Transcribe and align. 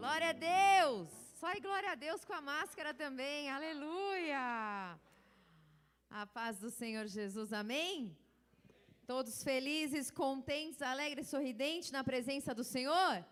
Glória 0.00 0.30
a 0.30 0.32
Deus! 0.32 1.10
Só 1.38 1.52
e 1.52 1.60
glória 1.60 1.90
a 1.92 1.94
Deus 1.94 2.24
com 2.24 2.32
a 2.32 2.40
máscara 2.40 2.94
também. 2.94 3.50
Aleluia! 3.50 4.98
A 6.08 6.26
paz 6.26 6.58
do 6.58 6.70
Senhor 6.70 7.06
Jesus, 7.06 7.52
amém? 7.52 8.16
Todos 9.06 9.44
felizes, 9.44 10.10
contentes, 10.10 10.80
alegres, 10.80 11.28
sorridentes 11.28 11.90
na 11.90 12.02
presença 12.02 12.54
do 12.54 12.64
Senhor? 12.64 13.22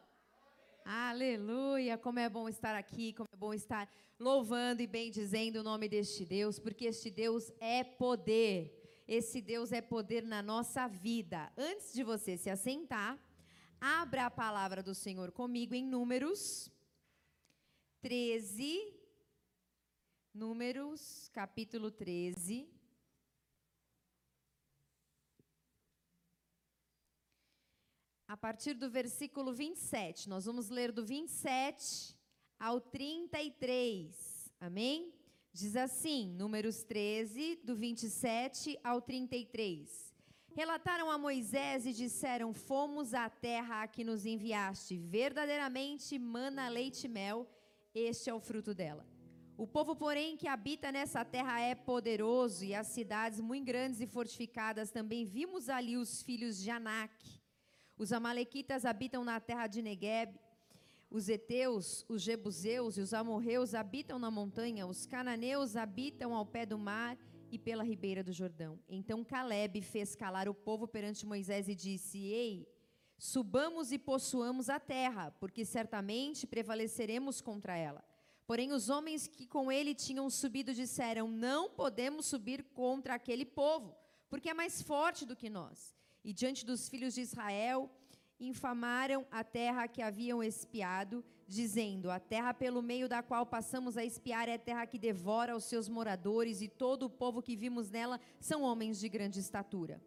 Aleluia! 0.85 1.96
Como 1.96 2.19
é 2.19 2.28
bom 2.28 2.51
estar 2.51 2.74
aqui, 2.74 3.14
como 3.14 3.30
é 3.32 3.37
bom 3.37 3.54
estar 3.54 3.90
louvando 4.21 4.82
e 4.82 4.87
bendizendo 4.87 5.60
o 5.60 5.62
nome 5.71 5.88
deste 5.88 6.22
Deus, 6.26 6.58
porque 6.58 6.85
este 6.85 7.10
Deus 7.10 7.50
é 7.60 7.82
poder. 7.82 9.03
Esse 9.08 9.40
Deus 9.40 9.72
é 9.72 9.80
poder 9.80 10.22
na 10.22 10.42
nossa 10.42 10.87
vida. 10.87 11.50
Antes 11.56 11.94
de 11.94 12.04
você 12.04 12.37
se 12.37 12.50
assentar, 12.50 13.19
Abra 13.81 14.26
a 14.26 14.31
palavra 14.31 14.83
do 14.83 14.92
Senhor 14.92 15.31
comigo 15.31 15.72
em 15.72 15.87
Números 15.87 16.69
13. 18.01 18.92
Números, 20.34 21.28
capítulo 21.32 21.88
13. 21.88 22.68
A 28.27 28.37
partir 28.37 28.74
do 28.74 28.91
versículo 28.91 29.52
27. 29.52 30.29
Nós 30.29 30.45
vamos 30.46 30.68
ler 30.68 30.90
do 30.90 31.04
27 31.04 32.16
ao 32.59 32.80
33. 32.80 34.52
Amém? 34.60 35.15
Diz 35.52 35.76
assim, 35.76 36.29
Números 36.34 36.82
13, 36.82 37.60
do 37.62 37.76
27 37.76 38.76
ao 38.82 39.01
33. 39.01 40.07
Relataram 40.55 41.11
a 41.11 41.19
Moisés 41.19 41.87
e 41.87 41.93
disseram: 41.93 42.52
Fomos 42.52 43.15
à 43.15 43.29
terra 43.29 43.83
a 43.83 43.88
que 43.88 44.02
nos 44.02 44.27
enviaste, 44.27 44.98
verdadeiramente 44.98 46.19
mana, 46.19 46.69
leite 46.69 47.05
e 47.05 47.09
mel, 47.09 47.48
este 47.95 48.30
é 48.30 48.34
o 48.34 48.41
fruto 48.41 48.74
dela. 48.74 49.07
O 49.57 49.66
povo, 49.66 49.96
porém, 49.96 50.37
que 50.37 50.46
habita 50.46 50.93
nessa 50.93 51.24
terra 51.24 51.60
é 51.60 51.74
poderoso, 51.74 52.65
e 52.65 52.74
as 52.74 52.87
cidades 52.88 53.40
muito 53.40 53.66
grandes 53.66 54.01
e 54.01 54.07
fortificadas. 54.07 54.93
Também 54.93 55.24
vimos 55.24 55.68
ali 55.68 55.96
os 55.96 56.23
filhos 56.23 56.59
de 56.59 56.71
Anak. 56.71 57.12
Os 57.96 58.12
amalequitas 58.12 58.85
habitam 58.85 59.24
na 59.24 59.40
terra 59.40 59.66
de 59.66 59.83
Negueb, 59.83 60.38
os 61.10 61.29
heteus, 61.29 62.05
os 62.09 62.23
jebuseus 62.23 62.96
e 62.96 63.01
os 63.01 63.15
amorreus 63.15 63.74
habitam 63.74 64.19
na 64.19 64.31
montanha, 64.31 64.87
os 64.87 65.07
cananeus 65.07 65.75
habitam 65.75 66.35
ao 66.35 66.45
pé 66.45 66.67
do 66.67 66.79
mar, 66.79 67.17
e 67.51 67.59
pela 67.59 67.85
ribeira 67.85 68.23
do 68.23 68.33
Jordão. 68.33 68.79
Então 68.89 69.25
Caleb 69.25 69.81
fez 69.83 70.15
calar 70.15 70.49
o 70.49 70.55
povo 70.55 70.87
perante 70.87 71.27
Moisés 71.27 71.69
e 71.69 71.75
disse: 71.75 72.19
Ei, 72.19 72.69
subamos 73.19 73.93
e 73.93 73.99
possuamos 73.99 74.69
a 74.69 74.79
terra, 74.79 75.31
porque 75.41 75.65
certamente 75.65 76.47
prevaleceremos 76.47 77.41
contra 77.41 77.77
ela. 77.77 78.05
Porém, 78.47 78.73
os 78.73 78.89
homens 78.89 79.27
que 79.27 79.47
com 79.47 79.71
ele 79.71 79.95
tinham 79.95 80.31
subido 80.31 80.73
disseram: 80.73 81.29
Não 81.29 81.69
podemos 81.69 82.27
subir 82.27 82.63
contra 82.73 83.15
aquele 83.15 83.45
povo, 83.45 83.95
porque 84.31 84.49
é 84.49 84.55
mais 84.55 84.81
forte 84.81 85.27
do 85.27 85.37
que 85.37 85.51
nós. 85.51 85.95
E 86.25 86.33
diante 86.33 86.65
dos 86.65 86.89
filhos 86.89 87.15
de 87.15 87.21
Israel, 87.21 87.91
infamaram 88.41 89.27
a 89.31 89.42
terra 89.42 89.89
que 89.89 90.00
haviam 90.00 90.42
espiado, 90.42 91.25
dizendo: 91.47 92.11
A 92.11 92.20
terra 92.20 92.55
pelo 92.55 92.83
meio 92.83 93.08
da 93.08 93.22
qual 93.22 93.44
passamos 93.44 93.97
a 93.97 94.05
espiar 94.05 94.48
é 94.48 94.55
a 94.55 94.58
terra 94.58 94.86
que 94.86 94.98
devora 94.98 95.56
os 95.56 95.64
seus 95.64 95.89
moradores, 95.89 96.61
e 96.61 96.69
todo 96.69 97.05
o 97.05 97.11
povo 97.11 97.42
que 97.42 97.56
vimos 97.56 97.91
nela 97.91 98.20
são 98.41 98.62
homens 98.62 98.98
de 98.98 99.09
grande 99.09 99.41
estatura. 99.41 100.00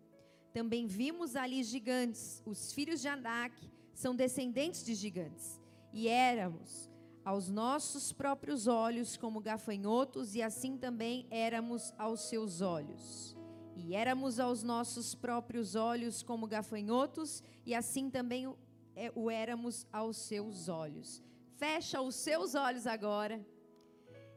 Também 0.53 0.85
vimos 0.87 1.35
ali 1.35 1.63
gigantes, 1.63 2.41
os 2.45 2.73
filhos 2.73 3.01
de 3.01 3.07
Anak 3.07 3.55
são 3.93 4.15
descendentes 4.15 4.83
de 4.83 4.93
gigantes, 4.95 5.59
e 5.93 6.07
éramos 6.07 6.89
aos 7.23 7.49
nossos 7.49 8.11
próprios 8.11 8.67
olhos 8.67 9.15
como 9.15 9.39
gafanhotos, 9.39 10.35
e 10.35 10.41
assim 10.41 10.77
também 10.77 11.27
éramos 11.29 11.93
aos 11.97 12.21
seus 12.21 12.61
olhos. 12.61 13.37
E 13.75 13.95
éramos 13.95 14.39
aos 14.39 14.63
nossos 14.63 15.15
próprios 15.15 15.75
olhos 15.75 16.21
como 16.21 16.47
gafanhotos, 16.47 17.41
e 17.65 17.73
assim 17.75 18.09
também 18.09 18.47
o, 18.47 18.57
é, 18.95 19.11
o 19.15 19.29
éramos 19.29 19.87
aos 19.91 20.17
seus 20.17 20.67
olhos. 20.67 21.23
Fecha 21.57 22.01
os 22.01 22.15
seus 22.15 22.55
olhos 22.55 22.87
agora 22.87 23.45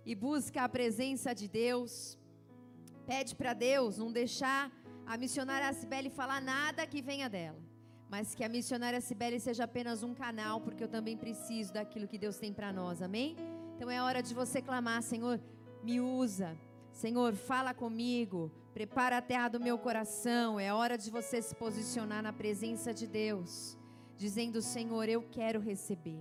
e 0.05 0.15
busca 0.15 0.63
a 0.63 0.69
presença 0.69 1.35
de 1.35 1.49
Deus. 1.49 2.19
Pede 3.07 3.35
para 3.35 3.53
Deus 3.53 3.99
não 3.99 4.13
deixar 4.13 4.71
a 5.07 5.17
missionária 5.17 5.73
Cibele 5.73 6.11
falar 6.11 6.41
nada 6.41 6.87
que 6.87 7.03
venha 7.03 7.29
dela, 7.29 7.59
mas 8.09 8.35
que 8.35 8.45
a 8.45 8.49
missionária 8.49 9.01
Cibele 9.01 9.39
seja 9.39 9.65
apenas 9.65 10.03
um 10.03 10.15
canal, 10.15 10.61
porque 10.61 10.85
eu 10.85 10.89
também 10.89 11.17
preciso 11.17 11.73
daquilo 11.73 12.09
que 12.09 12.19
Deus 12.19 12.39
tem 12.39 12.53
para 12.53 12.73
nós, 12.73 13.03
amém? 13.03 13.37
Então 13.77 13.91
é 13.91 14.01
hora 14.01 14.23
de 14.23 14.35
você 14.35 14.63
clamar, 14.63 15.03
Senhor, 15.03 15.41
me 15.83 16.01
usa. 16.01 16.57
Senhor, 16.95 17.35
fala 17.35 17.75
comigo, 17.75 18.53
prepara 18.73 19.19
a 19.19 19.21
terra 19.21 19.49
do 19.49 19.59
meu 19.59 19.77
coração. 19.77 20.61
É 20.61 20.73
hora 20.73 20.97
de 20.97 21.11
você 21.11 21.43
se 21.43 21.53
posicionar 21.53 22.23
na 22.23 22.33
presença 22.33 22.95
de 22.95 23.09
Deus, 23.09 23.77
dizendo: 24.17 24.63
Senhor, 24.63 25.09
eu 25.09 25.21
quero 25.21 25.59
receber. 25.61 26.21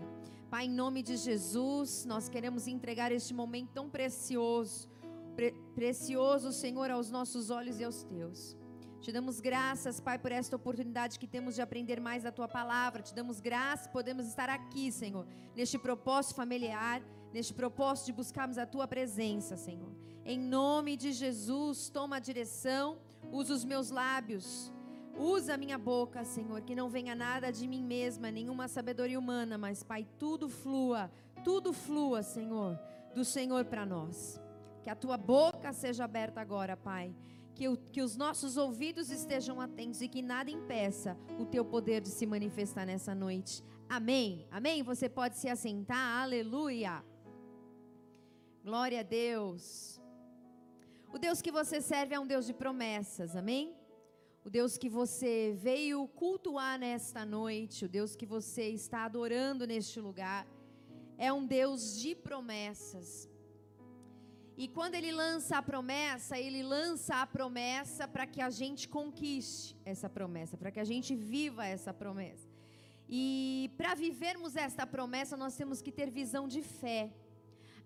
Pai, 0.50 0.66
em 0.66 0.72
nome 0.72 1.04
de 1.04 1.16
Jesus, 1.16 2.06
nós 2.06 2.28
queremos 2.28 2.68
entregar 2.68 3.12
este 3.12 3.36
momento 3.36 3.70
tão 3.72 3.88
precioso, 3.88 4.90
pre 5.36 5.52
precioso, 5.76 6.52
Senhor, 6.52 6.90
aos 6.90 7.12
nossos 7.12 7.52
olhos 7.52 7.80
e 7.80 7.84
aos 7.84 8.04
teus. 8.04 8.58
Te 9.00 9.12
damos 9.12 9.40
graças, 9.40 10.00
Pai, 10.00 10.18
por 10.18 10.32
esta 10.32 10.56
oportunidade 10.56 11.20
que 11.20 11.28
temos 11.28 11.54
de 11.54 11.62
aprender 11.62 12.02
mais 12.02 12.24
da 12.24 12.32
tua 12.32 12.48
palavra. 12.48 13.04
Te 13.04 13.14
damos 13.14 13.40
graças, 13.40 13.86
podemos 13.86 14.26
estar 14.26 14.50
aqui, 14.50 14.92
Senhor, 14.92 15.28
neste 15.56 15.78
propósito 15.78 16.36
familiar, 16.36 17.00
neste 17.32 17.54
propósito 17.54 18.08
de 18.08 18.14
buscarmos 18.14 18.58
a 18.58 18.66
tua 18.66 18.88
presença, 18.88 19.56
Senhor. 19.56 19.94
Em 20.26 20.40
nome 20.40 20.96
de 20.96 21.12
Jesus, 21.12 21.90
toma 21.90 22.18
a 22.18 22.20
direção, 22.20 22.98
usa 23.32 23.54
os 23.54 23.66
meus 23.66 23.90
lábios 23.90 24.74
Usa 25.18 25.54
a 25.54 25.58
minha 25.58 25.78
boca, 25.78 26.24
Senhor, 26.24 26.62
que 26.62 26.76
não 26.76 26.90
venha 26.90 27.14
nada 27.14 27.52
de 27.52 27.68
mim 27.68 27.84
mesma, 27.84 28.32
nenhuma 28.32 28.68
sabedoria 28.68 29.20
humana, 29.20 29.58
mas, 29.58 29.84
Pai, 29.84 30.08
tudo 30.18 30.50
flua, 30.50 31.12
tudo 31.44 31.72
flua, 31.72 32.24
Senhor, 32.24 32.80
do 33.14 33.24
Senhor 33.24 33.66
para 33.66 33.86
nós. 33.86 34.42
Que 34.82 34.90
a 34.90 34.96
tua 34.96 35.16
boca 35.16 35.72
seja 35.72 36.04
aberta 36.06 36.42
agora, 36.42 36.76
Pai. 36.76 37.16
Que, 37.54 37.68
o, 37.68 37.78
que 37.78 38.02
os 38.02 38.18
nossos 38.18 38.58
ouvidos 38.58 39.12
estejam 39.12 39.62
atentos 39.62 40.02
e 40.02 40.08
que 40.08 40.24
nada 40.24 40.50
impeça 40.50 41.16
o 41.40 41.46
teu 41.46 41.64
poder 41.64 42.02
de 42.02 42.10
se 42.10 42.26
manifestar 42.26 42.84
nessa 42.84 43.14
noite. 43.14 43.64
Amém. 43.88 44.48
Amém. 44.50 44.82
Você 44.82 45.08
pode 45.08 45.38
se 45.38 45.48
assentar. 45.48 46.24
Aleluia. 46.24 47.04
Glória 48.64 49.02
a 49.02 49.04
Deus. 49.04 50.03
O 51.16 51.20
Deus 51.20 51.44
que 51.44 51.52
você 51.52 51.80
serve 51.80 52.16
é 52.16 52.20
um 52.20 52.26
Deus 52.26 52.44
de 52.48 52.56
promessas. 52.56 53.36
Amém. 53.36 53.76
O 54.44 54.50
Deus 54.50 54.80
que 54.80 54.90
você 54.90 55.56
veio 55.56 56.08
cultuar 56.08 56.80
nesta 56.80 57.24
noite, 57.24 57.86
o 57.86 57.88
Deus 57.88 58.16
que 58.16 58.26
você 58.26 58.70
está 58.70 59.06
adorando 59.06 59.68
neste 59.68 60.00
lugar, 60.00 60.48
é 61.16 61.32
um 61.32 61.46
Deus 61.46 62.02
de 62.02 62.16
promessas. 62.16 63.30
E 64.58 64.68
quando 64.68 64.96
ele 64.96 65.12
lança 65.12 65.58
a 65.60 65.62
promessa, 65.62 66.40
ele 66.40 66.64
lança 66.64 67.22
a 67.22 67.28
promessa 67.28 68.08
para 68.08 68.26
que 68.26 68.42
a 68.42 68.50
gente 68.50 68.90
conquiste 68.90 69.78
essa 69.86 70.10
promessa, 70.10 70.58
para 70.58 70.72
que 70.72 70.80
a 70.80 70.84
gente 70.84 71.14
viva 71.16 71.64
essa 71.64 71.94
promessa. 71.94 72.50
E 73.08 73.70
para 73.78 73.94
vivermos 73.94 74.56
esta 74.56 74.88
promessa, 74.88 75.38
nós 75.38 75.56
temos 75.56 75.80
que 75.80 75.92
ter 75.92 76.10
visão 76.10 76.48
de 76.48 76.64
fé. 76.64 77.14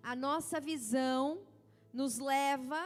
A 0.01 0.15
nossa 0.15 0.61
visão 0.61 1.41
nos 1.91 2.19
leva, 2.19 2.81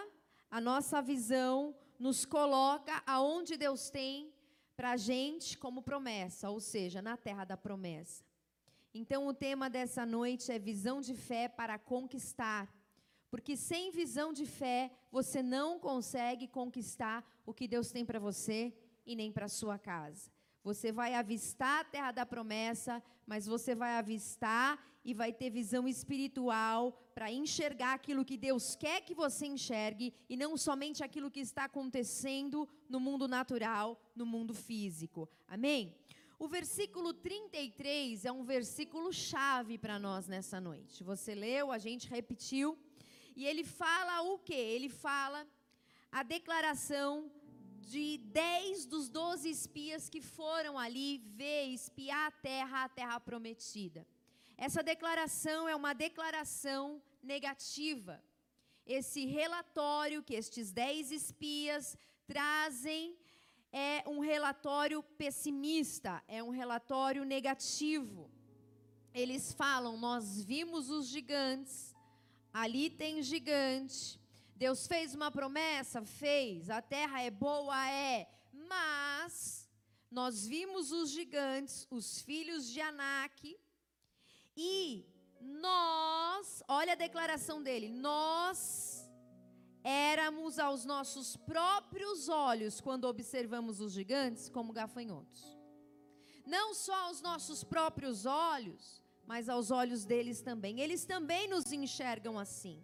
a 0.51 0.59
nossa 0.59 1.01
visão 1.01 1.73
nos 1.97 2.25
coloca 2.25 3.01
aonde 3.07 3.56
Deus 3.56 3.89
tem 3.89 4.34
para 4.75 4.91
a 4.91 4.97
gente 4.97 5.57
como 5.57 5.81
promessa, 5.81 6.50
ou 6.50 6.59
seja, 6.59 7.01
na 7.01 7.16
terra 7.16 7.45
da 7.45 7.56
promessa. 7.56 8.23
Então, 8.94 9.28
o 9.28 9.34
tema 9.34 9.69
dessa 9.69 10.05
noite 10.05 10.52
é 10.52 10.59
visão 10.59 10.99
de 10.99 11.16
fé 11.16 11.47
para 11.47 11.79
conquistar. 11.79 12.70
Porque 13.29 13.55
sem 13.55 13.91
visão 13.91 14.34
de 14.34 14.46
fé, 14.46 14.91
você 15.09 15.41
não 15.41 15.79
consegue 15.79 16.49
conquistar 16.49 17.26
o 17.46 17.53
que 17.53 17.66
Deus 17.66 17.90
tem 17.90 18.03
para 18.03 18.20
você 18.20 18.73
e 19.05 19.16
nem 19.16 19.31
para 19.31 19.47
sua 19.47 19.79
casa. 19.79 20.29
Você 20.64 20.91
vai 20.91 21.16
avistar 21.16 21.79
a 21.79 21.84
terra 21.85 22.11
da 22.11 22.26
promessa, 22.26 23.02
mas 23.26 23.46
você 23.46 23.73
vai 23.73 23.97
avistar 23.97 24.78
e 25.05 25.14
vai 25.14 25.31
ter 25.31 25.49
visão 25.49 25.87
espiritual 25.87 27.01
para 27.13 27.31
enxergar 27.31 27.93
aquilo 27.93 28.25
que 28.25 28.37
Deus 28.37 28.75
quer 28.75 29.02
que 29.02 29.13
você 29.13 29.46
enxergue 29.46 30.13
e 30.29 30.35
não 30.37 30.55
somente 30.58 31.03
aquilo 31.03 31.31
que 31.31 31.40
está 31.40 31.66
acontecendo 31.66 32.67
no 32.90 32.99
mundo 32.99 33.28
natural, 33.28 33.99
no 34.16 34.25
mundo 34.25 34.53
físico. 34.53 35.29
Amém? 35.47 35.96
O 36.40 36.47
versículo 36.47 37.13
33 37.13 38.25
é 38.25 38.31
um 38.31 38.43
versículo 38.43 39.13
chave 39.13 39.78
para 39.78 39.99
nós 39.99 40.28
nessa 40.28 40.59
noite. 40.59 41.03
Você 41.03 41.35
leu, 41.35 41.72
a 41.72 41.78
gente 41.78 42.09
repetiu, 42.09 42.78
e 43.35 43.46
ele 43.46 43.64
fala 43.64 44.22
o 44.22 44.40
quê? 44.40 44.53
Ele 44.53 44.90
fala 44.90 45.47
a 46.11 46.23
declaração 46.23 47.31
de 47.81 48.17
dez 48.17 48.85
dos 48.85 49.09
doze 49.09 49.49
espias 49.49 50.09
que 50.09 50.22
foram 50.22 50.79
ali 50.79 51.19
ver, 51.19 51.66
espiar 51.67 52.28
a 52.28 52.31
terra, 52.31 52.84
a 52.85 52.90
terra 52.90 53.19
prometida. 53.19 54.05
Essa 54.66 54.84
declaração 54.84 55.67
é 55.67 55.75
uma 55.75 55.91
declaração 55.91 57.02
negativa. 57.23 58.23
Esse 58.85 59.25
relatório 59.25 60.22
que 60.22 60.35
estes 60.35 60.72
dez 60.72 61.11
espias 61.11 61.97
trazem 62.28 63.17
é 63.72 64.03
um 64.05 64.19
relatório 64.19 65.02
pessimista, 65.02 66.23
é 66.28 66.43
um 66.43 66.52
relatório 66.52 67.23
negativo. 67.25 68.29
Eles 69.16 69.52
falam: 69.52 69.97
Nós 69.97 70.43
vimos 70.43 70.91
os 70.91 71.07
gigantes, 71.07 71.96
ali 72.53 72.87
tem 72.87 73.23
gigante. 73.23 74.22
Deus 74.55 74.85
fez 74.85 75.16
uma 75.16 75.31
promessa? 75.31 76.05
Fez. 76.05 76.69
A 76.69 76.84
terra 76.84 77.23
é 77.23 77.31
boa? 77.31 77.90
É. 77.90 78.29
Mas 78.53 79.67
nós 80.11 80.46
vimos 80.46 80.91
os 80.91 81.09
gigantes, 81.09 81.87
os 81.90 82.22
filhos 82.22 82.69
de 82.69 82.79
Anak, 82.79 83.57
e 84.63 85.05
nós, 85.40 86.61
olha 86.67 86.93
a 86.93 86.96
declaração 86.96 87.63
dele, 87.63 87.90
nós 87.90 89.09
éramos 89.84 90.59
aos 90.59 90.85
nossos 90.85 91.35
próprios 91.35 92.29
olhos, 92.29 92.79
quando 92.79 93.05
observamos 93.05 93.81
os 93.81 93.91
gigantes, 93.91 94.49
como 94.49 94.72
gafanhotos. 94.72 95.58
Não 96.46 96.75
só 96.75 96.96
aos 97.08 97.22
nossos 97.22 97.63
próprios 97.63 98.25
olhos, 98.28 99.03
mas 99.25 99.49
aos 99.49 99.72
olhos 99.72 100.05
deles 100.05 100.41
também. 100.41 100.79
Eles 100.79 101.05
também 101.05 101.47
nos 101.47 101.72
enxergam 101.72 102.37
assim. 102.37 102.84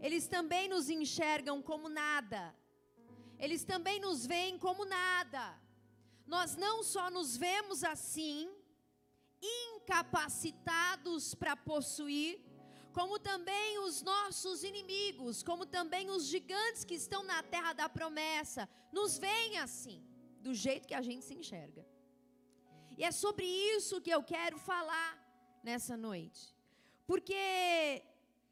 Eles 0.00 0.26
também 0.26 0.68
nos 0.68 0.90
enxergam 0.90 1.62
como 1.62 1.88
nada. 1.88 2.54
Eles 3.38 3.64
também 3.64 3.98
nos 3.98 4.26
veem 4.26 4.58
como 4.58 4.84
nada. 4.84 5.58
Nós 6.26 6.54
não 6.56 6.82
só 6.82 7.10
nos 7.10 7.36
vemos 7.36 7.82
assim, 7.82 8.50
incapacitados 9.42 11.34
para 11.34 11.56
possuir, 11.56 12.40
como 12.92 13.18
também 13.18 13.78
os 13.80 14.02
nossos 14.02 14.64
inimigos, 14.64 15.42
como 15.42 15.64
também 15.64 16.10
os 16.10 16.26
gigantes 16.26 16.84
que 16.84 16.94
estão 16.94 17.22
na 17.22 17.42
terra 17.42 17.72
da 17.72 17.88
promessa, 17.88 18.68
nos 18.92 19.18
veem 19.18 19.58
assim, 19.58 20.02
do 20.40 20.52
jeito 20.54 20.88
que 20.88 20.94
a 20.94 21.02
gente 21.02 21.24
se 21.24 21.34
enxerga. 21.34 21.86
E 22.96 23.04
é 23.04 23.12
sobre 23.12 23.46
isso 23.46 24.00
que 24.00 24.10
eu 24.10 24.22
quero 24.22 24.58
falar 24.58 25.10
nessa 25.62 25.96
noite. 25.96 26.54
Porque 27.06 28.02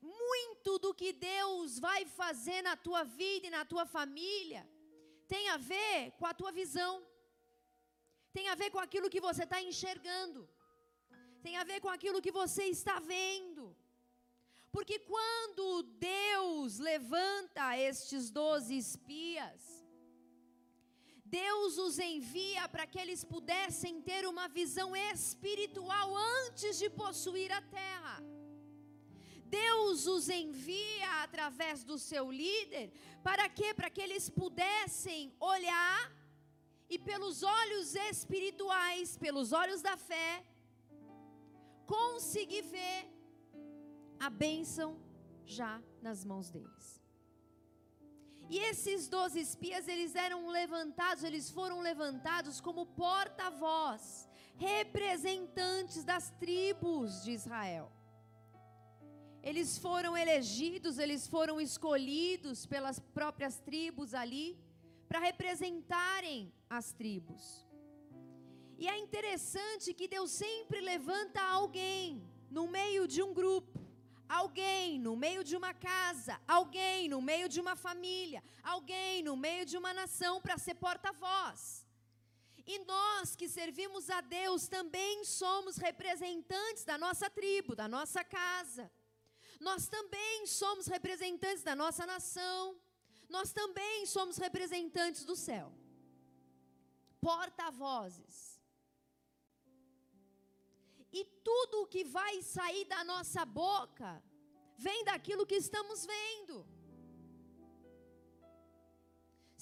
muito 0.01 0.79
do 0.79 0.95
que 0.95 1.13
Deus 1.13 1.79
vai 1.79 2.05
fazer 2.07 2.63
na 2.63 2.77
tua 2.77 3.03
vida 3.03 3.47
e 3.47 3.51
na 3.51 3.65
tua 3.65 3.85
família 3.85 4.63
tem 5.27 5.49
a 5.49 5.57
ver 5.57 6.13
com 6.19 6.27
a 6.27 6.35
tua 6.41 6.53
visão, 6.53 7.05
tem 8.33 8.49
a 8.49 8.55
ver 8.55 8.71
com 8.71 8.79
aquilo 8.79 9.11
que 9.11 9.21
você 9.21 9.43
está 9.45 9.61
enxergando, 9.61 10.49
tem 11.47 11.57
a 11.59 11.69
ver 11.71 11.81
com 11.85 11.93
aquilo 11.97 12.23
que 12.25 12.37
você 12.43 12.65
está 12.77 12.95
vendo. 13.15 13.65
Porque 14.75 14.97
quando 15.13 15.65
Deus 16.15 16.79
levanta 16.91 17.65
estes 17.89 18.25
doze 18.39 18.73
espias, 18.85 19.61
Deus 21.41 21.79
os 21.85 21.97
envia 22.15 22.65
para 22.73 22.87
que 22.91 22.99
eles 23.05 23.23
pudessem 23.35 23.95
ter 24.09 24.23
uma 24.33 24.47
visão 24.49 24.91
espiritual 25.13 26.09
antes 26.39 26.73
de 26.83 26.89
possuir 27.03 27.53
a 27.53 27.63
terra. 27.81 28.17
Deus 29.61 30.07
os 30.15 30.29
envia 30.29 31.11
através 31.27 31.85
do 31.91 31.97
seu 32.11 32.25
líder, 32.43 32.87
para 33.29 33.49
quê? 33.49 33.69
Para 33.73 33.91
que 33.95 34.03
eles 34.07 34.29
pudessem 34.29 35.33
olhar 35.55 36.01
e 36.95 36.99
pelos 36.99 37.39
olhos 37.61 37.95
espirituais, 38.11 39.17
pelos 39.17 39.53
olhos 39.63 39.81
da 39.89 39.97
fé, 39.97 40.45
conseguir 41.87 42.63
ver 42.63 43.11
a 44.19 44.29
bênção 44.29 44.99
já 45.45 45.83
nas 46.03 46.25
mãos 46.25 46.51
deles. 46.51 46.97
E 48.49 48.59
esses 48.59 49.09
doze 49.09 49.41
espias, 49.41 49.89
eles 49.89 50.15
eram 50.15 50.49
levantados, 50.49 51.25
eles 51.25 51.51
foram 51.51 51.81
levantados 51.81 52.61
como 52.61 52.87
porta-voz, 52.87 54.29
representantes 54.57 56.05
das 56.05 56.31
tribos 56.39 57.25
de 57.25 57.33
Israel. 57.33 57.91
Eles 59.43 59.79
foram 59.79 60.17
elegidos, 60.17 60.99
eles 60.99 61.27
foram 61.27 61.61
escolhidos 61.61 62.67
pelas 62.67 62.99
próprias 62.99 63.59
tribos 63.59 64.15
ali 64.15 64.59
para 65.09 65.19
representarem 65.19 66.53
as 66.69 66.93
tribos. 66.93 67.66
E 68.79 68.89
é 68.89 68.99
interessante 68.99 69.95
que 69.95 70.07
Deus 70.07 70.31
sempre 70.31 70.81
levanta 70.81 71.41
alguém 71.41 72.23
no 72.51 72.69
meio 72.69 73.09
de 73.09 73.23
um 73.23 73.33
grupo, 73.33 73.81
alguém 74.29 74.99
no 74.99 75.17
meio 75.17 75.43
de 75.43 75.57
uma 75.57 75.73
casa, 75.73 76.41
alguém 76.47 77.09
no 77.09 77.23
meio 77.23 77.49
de 77.49 77.61
uma 77.61 77.75
família, 77.75 78.43
alguém 78.63 79.23
no 79.23 79.37
meio 79.37 79.65
de 79.65 79.77
uma 79.79 79.95
nação 79.95 80.41
para 80.41 80.59
ser 80.59 80.75
porta-voz. 80.75 81.87
E 82.67 82.81
nós 82.81 83.37
que 83.37 83.49
servimos 83.49 84.11
a 84.11 84.21
Deus 84.21 84.67
também 84.67 85.25
somos 85.25 85.77
representantes 85.77 86.85
da 86.85 86.99
nossa 86.99 87.31
tribo, 87.31 87.77
da 87.77 87.87
nossa 87.87 88.25
casa. 88.25 88.91
Nós 89.61 89.87
também 89.89 90.47
somos 90.47 90.87
representantes 90.87 91.63
da 91.63 91.77
nossa 91.77 92.05
nação. 92.05 92.77
Nós 93.29 93.53
também 93.53 94.05
somos 94.05 94.37
representantes 94.37 95.25
do 95.25 95.37
céu. 95.37 95.73
Porta-vozes. 97.21 98.56
E 101.19 101.21
tudo 101.49 101.75
o 101.83 101.89
que 101.93 102.03
vai 102.19 102.35
sair 102.55 102.85
da 102.95 103.03
nossa 103.13 103.43
boca 103.63 104.11
vem 104.87 105.01
daquilo 105.11 105.49
que 105.51 105.59
estamos 105.65 106.01
vendo. 106.15 106.57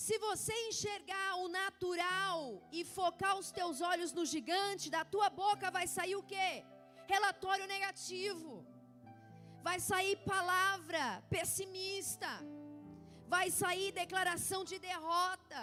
Se 0.05 0.17
você 0.27 0.55
enxergar 0.69 1.31
o 1.45 1.49
natural 1.61 2.41
e 2.79 2.81
focar 2.97 3.35
os 3.43 3.51
teus 3.59 3.81
olhos 3.93 4.13
no 4.19 4.25
gigante, 4.35 4.95
da 4.97 5.05
tua 5.15 5.29
boca 5.43 5.71
vai 5.77 5.87
sair 5.97 6.17
o 6.21 6.27
quê? 6.33 6.51
Relatório 7.15 7.67
negativo 7.75 8.53
vai 9.67 9.79
sair 9.81 10.17
palavra 10.33 11.05
pessimista, 11.35 12.31
vai 13.35 13.47
sair 13.51 13.93
declaração 13.93 14.61
de 14.71 14.79
derrota. 14.79 15.63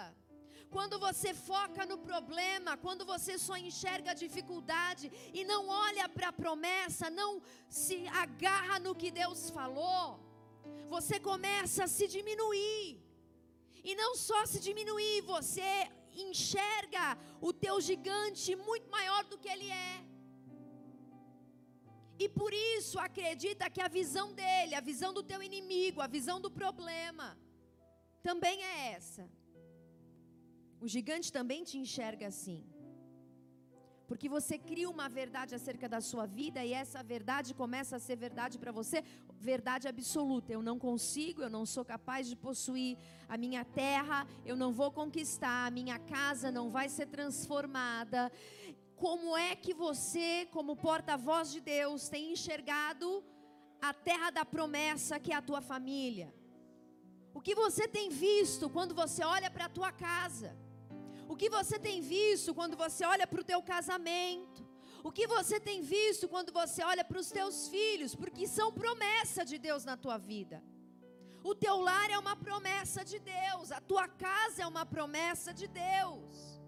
Quando 0.74 0.96
você 1.06 1.30
foca 1.48 1.82
no 1.90 1.96
problema, 2.10 2.76
quando 2.84 3.04
você 3.12 3.34
só 3.46 3.56
enxerga 3.68 4.10
a 4.12 4.20
dificuldade 4.24 5.06
e 5.38 5.44
não 5.50 5.62
olha 5.86 6.06
para 6.16 6.28
a 6.28 6.38
promessa, 6.44 7.10
não 7.20 7.30
se 7.68 7.98
agarra 8.24 8.78
no 8.86 8.94
que 9.00 9.10
Deus 9.22 9.40
falou, 9.58 10.02
você 10.94 11.18
começa 11.30 11.84
a 11.84 11.92
se 11.96 12.06
diminuir. 12.16 12.86
E 13.88 13.94
não 14.02 14.12
só 14.28 14.40
se 14.52 14.60
diminuir, 14.68 15.20
você 15.34 15.70
enxerga 16.26 17.04
o 17.48 17.52
teu 17.64 17.76
gigante 17.88 18.56
muito 18.68 18.88
maior 18.96 19.22
do 19.24 19.38
que 19.42 19.50
ele 19.54 19.68
é. 19.70 19.94
E 22.18 22.28
por 22.40 22.52
isso 22.76 22.98
acredita 22.98 23.68
que 23.74 23.82
a 23.82 23.88
visão 24.00 24.26
dele, 24.32 24.74
a 24.74 24.80
visão 24.90 25.12
do 25.12 25.22
teu 25.30 25.42
inimigo, 25.42 26.00
a 26.00 26.06
visão 26.06 26.40
do 26.40 26.50
problema, 26.50 27.28
também 28.22 28.62
é 28.62 28.92
essa. 28.96 29.24
O 30.84 30.88
gigante 30.94 31.28
também 31.38 31.60
te 31.68 31.76
enxerga 31.82 32.26
assim. 32.32 32.60
Porque 34.08 34.28
você 34.36 34.54
cria 34.58 34.90
uma 34.94 35.08
verdade 35.20 35.54
acerca 35.58 35.88
da 35.94 36.00
sua 36.00 36.24
vida 36.26 36.60
e 36.68 36.72
essa 36.82 37.02
verdade 37.02 37.54
começa 37.62 37.96
a 37.96 38.02
ser 38.06 38.16
verdade 38.16 38.58
para 38.62 38.72
você, 38.78 38.98
verdade 39.50 39.86
absoluta. 39.88 40.52
Eu 40.52 40.62
não 40.68 40.78
consigo, 40.88 41.40
eu 41.40 41.52
não 41.56 41.64
sou 41.74 41.84
capaz 41.94 42.28
de 42.30 42.36
possuir 42.46 42.98
a 43.28 43.38
minha 43.44 43.64
terra, 43.64 44.18
eu 44.44 44.56
não 44.62 44.70
vou 44.80 44.90
conquistar, 45.00 45.60
a 45.66 45.74
minha 45.78 45.98
casa 46.16 46.50
não 46.58 46.68
vai 46.76 46.88
ser 46.96 47.06
transformada 47.06 48.30
como 49.02 49.36
é 49.36 49.56
que 49.56 49.74
você, 49.74 50.46
como 50.52 50.76
porta-voz 50.76 51.50
de 51.50 51.60
Deus, 51.60 52.08
tem 52.08 52.32
enxergado 52.32 53.24
a 53.80 53.92
terra 53.92 54.30
da 54.30 54.44
promessa 54.44 55.18
que 55.18 55.32
é 55.32 55.34
a 55.34 55.42
tua 55.42 55.60
família? 55.60 56.32
O 57.34 57.40
que 57.40 57.52
você 57.52 57.88
tem 57.88 58.10
visto 58.10 58.70
quando 58.70 58.94
você 58.94 59.24
olha 59.24 59.50
para 59.50 59.64
a 59.64 59.68
tua 59.68 59.90
casa? 59.90 60.56
O 61.32 61.36
que 61.42 61.48
você 61.48 61.78
tem 61.78 62.02
visto 62.02 62.54
quando 62.54 62.76
você 62.76 63.06
olha 63.06 63.26
para 63.26 63.40
o 63.40 63.44
teu 63.50 63.62
casamento? 63.62 64.62
O 65.02 65.10
que 65.10 65.26
você 65.26 65.58
tem 65.58 65.80
visto 65.80 66.28
quando 66.28 66.52
você 66.52 66.84
olha 66.84 67.02
para 67.02 67.18
os 67.18 67.30
teus 67.30 67.68
filhos? 67.68 68.14
Porque 68.14 68.46
são 68.46 68.70
promessa 68.70 69.42
de 69.42 69.56
Deus 69.56 69.82
na 69.82 69.96
tua 69.96 70.18
vida. 70.18 70.62
O 71.42 71.54
teu 71.54 71.76
lar 71.80 72.10
é 72.10 72.18
uma 72.18 72.36
promessa 72.36 73.02
de 73.02 73.18
Deus, 73.18 73.72
a 73.72 73.80
tua 73.80 74.06
casa 74.08 74.60
é 74.64 74.66
uma 74.66 74.84
promessa 74.84 75.54
de 75.54 75.66
Deus. 75.66 76.60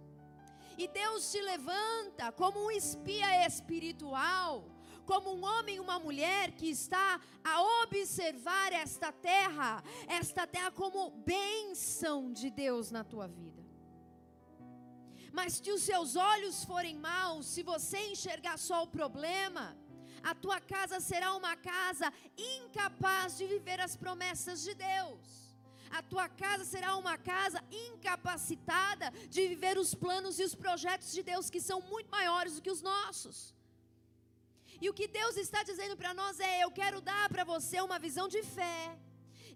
E 0.79 0.89
Deus 0.89 1.31
te 1.31 1.43
levanta 1.43 2.33
como 2.33 2.65
um 2.65 2.71
espia 2.71 3.47
espiritual, 3.47 4.65
como 5.05 5.35
um 5.35 5.45
homem 5.45 5.77
e 5.77 5.81
uma 5.81 5.99
mulher 5.99 6.53
que 6.53 6.71
está 6.71 7.21
a 7.45 7.83
observar 7.83 8.73
esta 8.73 9.13
terra, 9.13 9.85
esta 10.09 10.47
terra 10.47 10.71
como 10.71 11.11
bênção 11.11 12.33
de 12.33 12.49
Deus 12.49 12.91
na 12.91 13.05
tua 13.05 13.29
vida. 13.29 13.54
Mas 15.39 15.55
se 15.55 15.71
os 15.77 15.83
seus 15.91 16.11
olhos 16.33 16.57
forem 16.71 16.97
maus, 17.09 17.47
se 17.55 17.63
você 17.71 17.99
enxergar 18.13 18.57
só 18.57 18.77
o 18.85 18.93
problema, 18.99 19.65
a 20.31 20.33
tua 20.43 20.59
casa 20.75 20.99
será 21.01 21.29
uma 21.41 21.55
casa 21.57 22.09
incapaz 22.57 23.37
de 23.39 23.47
viver 23.55 23.81
as 23.87 23.97
promessas 24.03 24.63
de 24.67 24.75
Deus. 24.75 25.23
A 25.99 26.03
tua 26.13 26.29
casa 26.29 26.65
será 26.65 26.91
uma 27.03 27.17
casa 27.33 27.61
incapacitada 27.87 29.11
de 29.35 29.43
viver 29.53 29.77
os 29.77 29.93
planos 30.05 30.39
e 30.39 30.45
os 30.49 30.55
projetos 30.55 31.11
de 31.17 31.23
Deus 31.33 31.51
que 31.51 31.61
são 31.69 31.81
muito 31.93 32.11
maiores 32.19 32.55
do 32.55 32.63
que 32.63 32.75
os 32.77 32.83
nossos. 32.93 33.37
E 34.81 34.89
o 34.89 34.95
que 34.95 35.09
Deus 35.21 35.37
está 35.37 35.63
dizendo 35.71 35.97
para 35.97 36.15
nós 36.15 36.39
é: 36.39 36.65
eu 36.65 36.71
quero 36.81 37.01
dar 37.01 37.29
para 37.29 37.45
você 37.53 37.81
uma 37.81 37.99
visão 38.07 38.29
de 38.29 38.43
fé 38.57 38.81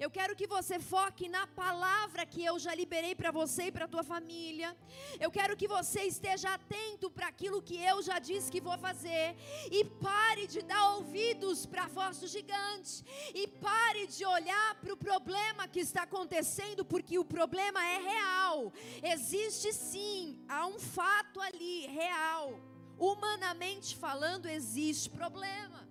eu 0.01 0.11
quero 0.11 0.37
que 0.37 0.47
você 0.47 0.79
foque 0.79 1.29
na 1.29 1.47
palavra 1.47 2.25
que 2.25 2.45
eu 2.45 2.59
já 2.59 2.73
liberei 2.75 3.15
para 3.15 3.33
você 3.33 3.65
e 3.65 3.73
para 3.73 3.89
tua 3.89 4.05
família. 4.05 4.77
Eu 5.19 5.31
quero 5.31 5.57
que 5.57 5.67
você 5.67 6.03
esteja 6.03 6.55
atento 6.55 7.11
para 7.11 7.27
aquilo 7.27 7.61
que 7.61 7.77
eu 7.77 8.01
já 8.03 8.19
disse 8.21 8.51
que 8.51 8.61
vou 8.61 8.79
fazer. 8.79 9.37
E 9.73 9.85
pare 9.85 10.47
de 10.47 10.63
dar 10.63 10.91
ouvidos 10.91 11.67
para 11.67 11.85
a 11.85 11.89
voz 11.89 12.21
do 12.21 12.29
gigante. 12.29 13.05
E 13.35 13.49
pare 13.49 14.07
de 14.07 14.25
olhar 14.25 14.75
para 14.77 14.93
o 14.93 14.97
problema 14.97 15.67
que 15.67 15.81
está 15.81 16.03
acontecendo, 16.03 16.85
porque 16.85 17.19
o 17.19 17.25
problema 17.25 17.85
é 17.85 17.99
real. 17.99 18.73
Existe 19.03 19.73
sim, 19.73 20.45
há 20.49 20.67
um 20.67 20.79
fato 20.79 21.41
ali 21.41 21.87
real. 21.87 22.61
Humanamente 22.99 23.97
falando, 23.97 24.47
existe 24.47 25.11
problema. 25.11 25.88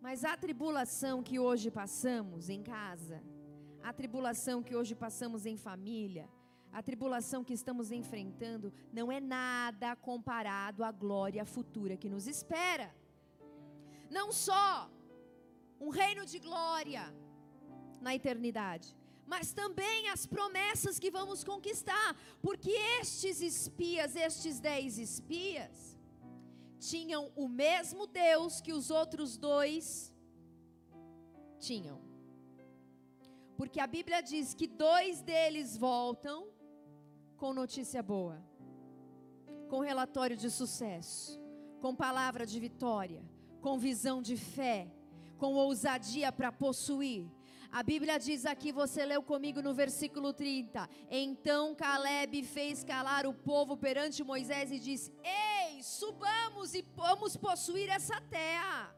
Mas 0.00 0.24
a 0.24 0.36
tribulação 0.36 1.22
que 1.22 1.38
hoje 1.38 1.70
passamos 1.70 2.48
em 2.48 2.62
casa, 2.62 3.22
a 3.82 3.92
tribulação 3.92 4.62
que 4.62 4.76
hoje 4.76 4.94
passamos 4.94 5.44
em 5.44 5.56
família, 5.56 6.28
a 6.72 6.82
tribulação 6.82 7.42
que 7.42 7.52
estamos 7.52 7.90
enfrentando 7.90 8.72
não 8.92 9.10
é 9.10 9.20
nada 9.20 9.96
comparado 9.96 10.84
à 10.84 10.92
glória 10.92 11.44
futura 11.44 11.96
que 11.96 12.08
nos 12.08 12.26
espera. 12.26 12.94
Não 14.10 14.30
só 14.32 14.90
um 15.80 15.88
reino 15.88 16.24
de 16.24 16.38
glória 16.38 17.12
na 18.00 18.14
eternidade, 18.14 18.96
mas 19.26 19.52
também 19.52 20.08
as 20.08 20.26
promessas 20.26 20.98
que 20.98 21.10
vamos 21.10 21.42
conquistar, 21.42 22.16
porque 22.40 22.70
estes 23.00 23.40
espias, 23.40 24.14
estes 24.16 24.60
dez 24.60 24.96
espias, 24.98 25.97
tinham 26.78 27.30
o 27.34 27.48
mesmo 27.48 28.06
Deus 28.06 28.60
que 28.60 28.72
os 28.72 28.90
outros 28.90 29.36
dois 29.36 30.12
tinham. 31.58 32.00
Porque 33.56 33.80
a 33.80 33.86
Bíblia 33.86 34.20
diz 34.22 34.54
que 34.54 34.66
dois 34.66 35.20
deles 35.20 35.76
voltam 35.76 36.48
com 37.36 37.52
notícia 37.52 38.02
boa, 38.02 38.40
com 39.68 39.80
relatório 39.80 40.36
de 40.36 40.50
sucesso, 40.50 41.40
com 41.80 41.94
palavra 41.94 42.46
de 42.46 42.58
vitória, 42.60 43.22
com 43.60 43.78
visão 43.78 44.22
de 44.22 44.36
fé, 44.36 44.88
com 45.36 45.54
ousadia 45.54 46.30
para 46.30 46.52
possuir. 46.52 47.26
A 47.70 47.82
Bíblia 47.82 48.18
diz 48.18 48.46
aqui, 48.46 48.70
você 48.72 49.04
leu 49.04 49.22
comigo 49.22 49.60
no 49.60 49.74
versículo 49.74 50.32
30. 50.32 50.88
Então 51.10 51.74
Caleb 51.74 52.42
fez 52.44 52.82
calar 52.82 53.26
o 53.26 53.34
povo 53.34 53.76
perante 53.76 54.24
Moisés 54.24 54.70
e 54.72 54.78
disse: 54.78 55.12
Ei, 55.22 55.47
subamos 55.82 56.74
e 56.74 56.82
vamos 56.96 57.36
possuir 57.36 57.88
essa 57.88 58.20
terra. 58.20 58.94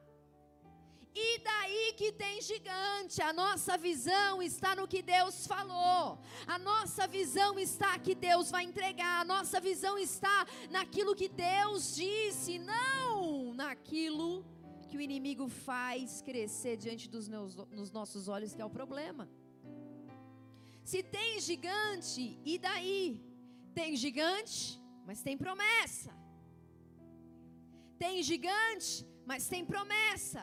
E 1.14 1.38
daí 1.40 1.94
que 1.96 2.12
tem 2.12 2.40
gigante, 2.40 3.20
a 3.20 3.32
nossa 3.32 3.76
visão 3.76 4.40
está 4.40 4.76
no 4.76 4.86
que 4.86 5.02
Deus 5.02 5.44
falou, 5.44 6.20
a 6.46 6.56
nossa 6.56 7.06
visão 7.08 7.58
está 7.58 7.98
que 7.98 8.14
Deus 8.14 8.50
vai 8.50 8.62
entregar, 8.64 9.20
a 9.20 9.24
nossa 9.24 9.60
visão 9.60 9.98
está 9.98 10.46
naquilo 10.70 11.16
que 11.16 11.28
Deus 11.28 11.96
disse, 11.96 12.60
não 12.60 13.52
naquilo 13.54 14.44
que 14.88 14.96
o 14.96 15.00
inimigo 15.00 15.48
faz 15.48 16.22
crescer 16.22 16.76
diante 16.76 17.08
dos 17.08 17.28
meus, 17.28 17.56
nos 17.56 17.90
nossos 17.90 18.28
olhos, 18.28 18.54
que 18.54 18.62
é 18.62 18.64
o 18.64 18.70
problema. 18.70 19.28
Se 20.84 21.02
tem 21.02 21.40
gigante, 21.40 22.38
e 22.44 22.56
daí? 22.56 23.20
Tem 23.74 23.96
gigante, 23.96 24.80
mas 25.04 25.22
tem 25.22 25.36
promessa. 25.36 26.19
Tem 28.02 28.16
gigante, 28.30 28.92
mas 29.30 29.48
tem 29.52 29.62
promessa. 29.72 30.42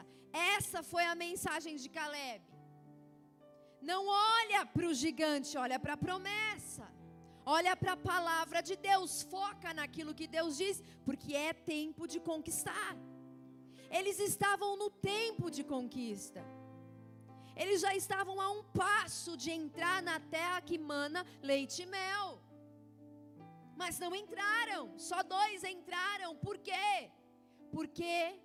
Essa 0.55 0.79
foi 0.91 1.03
a 1.11 1.15
mensagem 1.25 1.75
de 1.81 1.89
Caleb. 1.97 2.43
Não 3.89 4.01
olha 4.37 4.61
para 4.73 4.87
o 4.89 4.93
gigante, 5.03 5.51
olha 5.65 5.79
para 5.83 5.93
a 5.95 6.03
promessa. 6.07 6.85
Olha 7.55 7.73
para 7.81 7.93
a 7.93 8.03
palavra 8.13 8.59
de 8.69 8.75
Deus, 8.89 9.11
foca 9.33 9.69
naquilo 9.79 10.15
que 10.19 10.27
Deus 10.37 10.57
diz, 10.61 10.77
porque 11.05 11.33
é 11.33 11.53
tempo 11.73 12.05
de 12.13 12.19
conquistar. 12.19 12.93
Eles 13.97 14.17
estavam 14.19 14.71
no 14.81 14.89
tempo 15.13 15.49
de 15.57 15.63
conquista. 15.73 16.43
Eles 17.61 17.79
já 17.85 17.93
estavam 17.95 18.39
a 18.45 18.49
um 18.57 18.63
passo 18.83 19.31
de 19.43 19.49
entrar 19.59 19.99
na 20.09 20.19
terra 20.19 20.59
que 20.69 20.77
mana 20.77 21.25
leite 21.51 21.77
e 21.83 21.91
mel. 21.97 22.29
Mas 23.81 23.97
não 24.03 24.13
entraram, 24.23 24.83
só 25.09 25.21
dois 25.23 25.63
entraram. 25.63 26.35
Por 26.35 26.57
quê? 26.67 27.09
Porque 27.77 28.41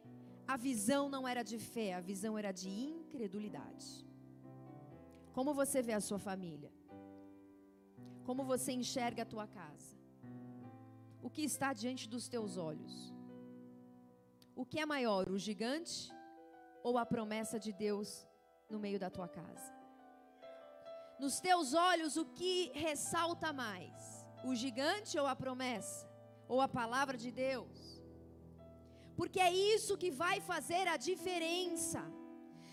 a 0.46 0.58
visão 0.58 1.08
não 1.08 1.26
era 1.26 1.42
de 1.42 1.58
fé, 1.58 1.94
a 1.94 2.00
visão 2.00 2.36
era 2.36 2.52
de 2.52 2.68
incredulidade. 2.68 3.86
Como 5.32 5.54
você 5.54 5.80
vê 5.80 5.94
a 5.94 6.02
sua 6.02 6.18
família? 6.18 6.70
Como 8.26 8.44
você 8.44 8.72
enxerga 8.72 9.22
a 9.22 9.30
tua 9.34 9.46
casa? 9.46 9.96
O 11.22 11.30
que 11.30 11.40
está 11.40 11.72
diante 11.72 12.10
dos 12.10 12.28
teus 12.28 12.58
olhos? 12.58 12.94
O 14.54 14.66
que 14.66 14.78
é 14.78 14.84
maior, 14.84 15.30
o 15.30 15.38
gigante 15.38 16.12
ou 16.82 16.98
a 16.98 17.06
promessa 17.06 17.58
de 17.58 17.72
Deus 17.72 18.28
no 18.68 18.78
meio 18.78 18.98
da 19.00 19.08
tua 19.08 19.28
casa? 19.28 19.72
Nos 21.18 21.40
teus 21.40 21.72
olhos, 21.72 22.18
o 22.18 22.26
que 22.26 22.70
ressalta 22.74 23.50
mais? 23.50 24.26
O 24.44 24.54
gigante 24.54 25.18
ou 25.18 25.26
a 25.26 25.34
promessa? 25.34 26.06
Ou 26.46 26.60
a 26.60 26.68
palavra 26.68 27.16
de 27.16 27.32
Deus? 27.32 27.91
Porque 29.16 29.40
é 29.40 29.52
isso 29.52 29.96
que 29.96 30.10
vai 30.10 30.40
fazer 30.40 30.88
a 30.88 30.96
diferença. 30.96 32.02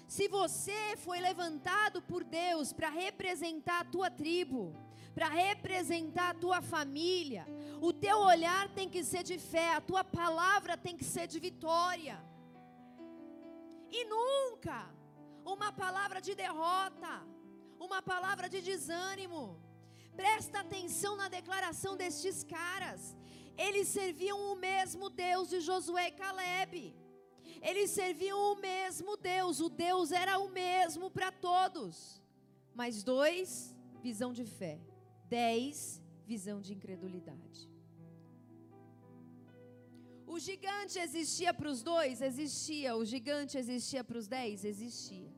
Se 0.07 0.27
você 0.27 0.95
foi 0.97 1.19
levantado 1.19 2.01
por 2.01 2.23
Deus 2.23 2.73
para 2.73 2.89
representar 2.89 3.81
a 3.81 3.85
tua 3.85 4.09
tribo, 4.09 4.75
para 5.13 5.27
representar 5.27 6.29
a 6.29 6.33
tua 6.33 6.61
família. 6.61 7.45
O 7.81 7.91
teu 7.91 8.17
olhar 8.33 8.69
tem 8.69 8.89
que 8.93 9.03
ser 9.03 9.23
de 9.23 9.37
fé, 9.37 9.73
a 9.73 9.81
tua 9.81 10.03
palavra 10.03 10.77
tem 10.77 10.95
que 10.95 11.03
ser 11.03 11.27
de 11.27 11.39
vitória. 11.47 12.17
E 13.91 14.05
nunca 14.05 14.77
uma 15.45 15.71
palavra 15.71 16.21
de 16.21 16.35
derrota, 16.35 17.13
uma 17.79 18.01
palavra 18.01 18.47
de 18.47 18.61
desânimo. 18.61 19.43
Presta 20.15 20.59
atenção 20.59 21.15
na 21.15 21.27
declaração 21.27 21.95
destes 21.95 22.43
caras. 22.43 23.15
Eles 23.65 23.87
serviam 23.89 24.39
o 24.51 24.55
mesmo 24.55 25.09
Deus 25.09 25.49
de 25.49 25.59
Josué 25.59 26.07
e 26.07 26.11
Caleb. 26.11 26.95
Eles 27.61 27.89
serviam 27.91 28.39
o 28.53 28.55
mesmo 28.55 29.17
Deus, 29.17 29.59
o 29.59 29.69
Deus 29.69 30.13
era 30.13 30.39
o 30.39 30.49
mesmo 30.49 31.11
para 31.11 31.29
todos. 31.29 32.21
Mas 32.73 33.03
dois, 33.03 33.75
visão 34.01 34.31
de 34.31 34.45
fé. 34.45 34.79
10, 35.27 36.01
visão 36.25 36.61
de 36.61 36.73
incredulidade. 36.73 37.69
O 40.25 40.39
gigante 40.39 40.97
existia 40.97 41.53
para 41.53 41.69
os 41.69 41.81
dois? 41.83 42.21
Existia. 42.21 42.95
O 42.95 43.03
gigante 43.03 43.57
existia 43.57 44.03
para 44.03 44.17
os 44.17 44.27
dez? 44.27 44.63
Existia. 44.63 45.33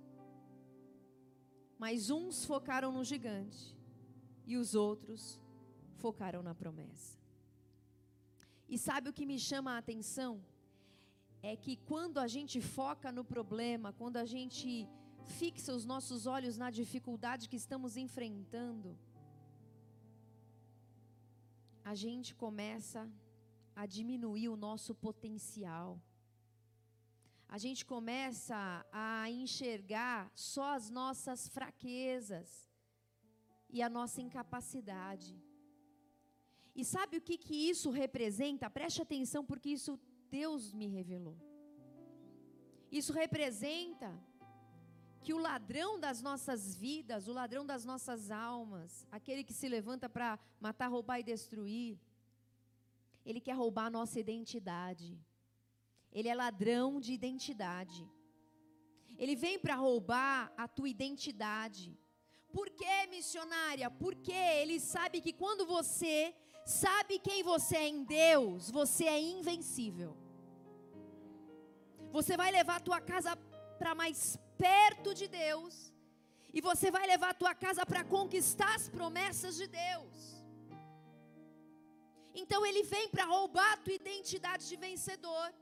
Mas 1.80 2.12
uns 2.12 2.46
focaram 2.46 2.92
no 2.92 3.04
gigante 3.04 3.75
e 4.46 4.58
os 4.58 4.75
outros 4.75 5.42
focaram 5.96 6.44
na 6.44 6.54
promessa. 6.54 7.21
E 8.74 8.78
sabe 8.78 9.10
o 9.10 9.16
que 9.18 9.25
me 9.32 9.38
chama 9.38 9.70
a 9.74 9.80
atenção? 9.84 10.32
É 11.44 11.54
que 11.63 11.75
quando 11.92 12.18
a 12.25 12.28
gente 12.36 12.58
foca 12.62 13.12
no 13.12 13.24
problema, 13.34 13.92
quando 14.01 14.16
a 14.16 14.28
gente 14.34 14.70
fixa 15.40 15.74
os 15.80 15.86
nossos 15.86 16.25
olhos 16.36 16.56
na 16.63 16.70
dificuldade 16.72 17.50
que 17.50 17.58
estamos 17.63 17.98
enfrentando, 17.98 18.98
a 21.84 21.94
gente 22.04 22.34
começa 22.34 23.01
a 23.75 23.86
diminuir 23.86 24.48
o 24.48 24.56
nosso 24.56 24.96
potencial. 24.96 26.00
A 27.50 27.58
gente 27.58 27.86
começa 27.86 28.86
a 28.90 29.30
enxergar 29.30 30.32
só 30.34 30.75
as 30.78 30.90
nossas 30.90 31.48
fraquezas 31.50 32.50
e 33.70 33.82
a 33.82 33.90
nossa 33.90 34.22
incapacidade. 34.22 35.50
E 36.75 36.84
sabe 36.86 37.18
o 37.18 37.22
que, 37.22 37.38
que 37.38 37.56
isso 37.70 37.90
representa? 37.90 38.70
Preste 38.70 39.01
atenção, 39.01 39.44
porque 39.44 39.70
isso 39.70 40.00
Deus 40.30 40.74
me 40.74 40.88
revelou. 40.88 41.38
Isso 42.92 43.13
representa 43.13 44.10
que 45.24 45.34
o 45.34 45.38
ladrão 45.38 46.00
das 46.00 46.22
nossas 46.22 46.75
vidas, 46.75 47.28
o 47.28 47.34
ladrão 47.34 47.66
das 47.66 47.84
nossas 47.86 48.32
almas, 48.32 49.06
aquele 49.12 49.44
que 49.44 49.54
se 49.54 49.68
levanta 49.68 50.10
para 50.10 50.40
matar, 50.60 50.88
roubar 50.88 51.20
e 51.20 51.24
destruir, 51.24 52.00
ele 53.25 53.40
quer 53.40 53.54
roubar 53.54 53.86
a 53.88 53.96
nossa 54.00 54.20
identidade. 54.20 55.20
Ele 56.12 56.28
é 56.28 56.36
ladrão 56.36 57.00
de 57.00 57.13
identidade. 57.13 58.10
Ele 59.18 59.36
vem 59.36 59.60
para 59.60 59.75
roubar 59.75 60.51
a 60.58 60.68
tua 60.68 60.90
identidade. 60.90 61.96
Por 62.51 62.70
que, 62.70 63.08
missionária? 63.08 63.90
Porque 63.90 64.34
ele 64.34 64.80
sabe 64.80 65.22
que 65.22 65.32
quando 65.32 65.66
você 65.66 66.36
sabe 66.72 67.20
quem 67.20 67.44
você 67.44 67.75
é 67.75 67.88
em 67.88 68.04
Deus, 68.04 68.72
você 68.72 69.06
é 69.06 69.20
invencível. 69.20 70.18
Você 72.12 72.36
vai 72.36 72.51
levar 72.51 72.78
a 72.78 72.86
tua 72.90 73.00
casa 73.00 73.36
para 73.80 73.94
mais 73.96 74.38
perto 74.58 75.13
de 75.13 75.28
Deus. 75.28 75.94
E 76.54 76.60
você 76.60 76.92
vai 76.92 77.06
levar 77.08 77.30
a 77.32 77.40
tua 77.42 77.54
casa 77.56 77.86
para 77.86 78.04
conquistar 78.04 78.75
as 78.75 78.90
promessas 78.90 79.56
de 79.56 79.68
Deus. 79.68 80.16
Então 82.34 82.66
ele 82.66 82.84
vem 82.84 83.08
para 83.10 83.25
roubar 83.25 83.74
a 83.74 83.78
tua 83.78 83.94
identidade 83.94 84.68
de 84.68 84.75
vencedor. 84.75 85.54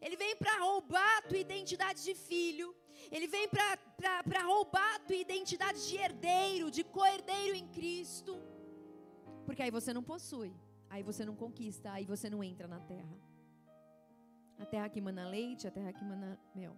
Ele 0.00 0.16
vem 0.16 0.34
para 0.36 0.58
roubar 0.58 1.18
a 1.18 1.22
tua 1.22 1.38
identidade 1.38 2.02
de 2.02 2.14
filho. 2.14 2.74
Ele 3.10 3.26
vem 3.26 3.46
para 3.48 4.42
roubar 4.42 4.94
a 4.94 4.98
tua 5.00 5.16
identidade 5.16 5.86
de 5.88 5.96
herdeiro, 5.96 6.70
de 6.70 6.82
co-herdeiro 6.84 7.56
em 7.56 7.68
Cristo. 7.68 8.39
Porque 9.50 9.64
aí 9.64 9.70
você 9.78 9.92
não 9.92 10.02
possui, 10.10 10.52
aí 10.88 11.02
você 11.02 11.22
não 11.28 11.34
conquista, 11.34 11.90
aí 11.90 12.04
você 12.04 12.30
não 12.30 12.40
entra 12.48 12.68
na 12.68 12.78
terra. 12.78 13.16
A 14.56 14.64
terra 14.64 14.88
que 14.88 15.00
mana 15.00 15.24
leite, 15.28 15.66
a 15.66 15.72
terra 15.72 15.92
que 15.92 16.04
mana 16.04 16.38
mel. 16.54 16.76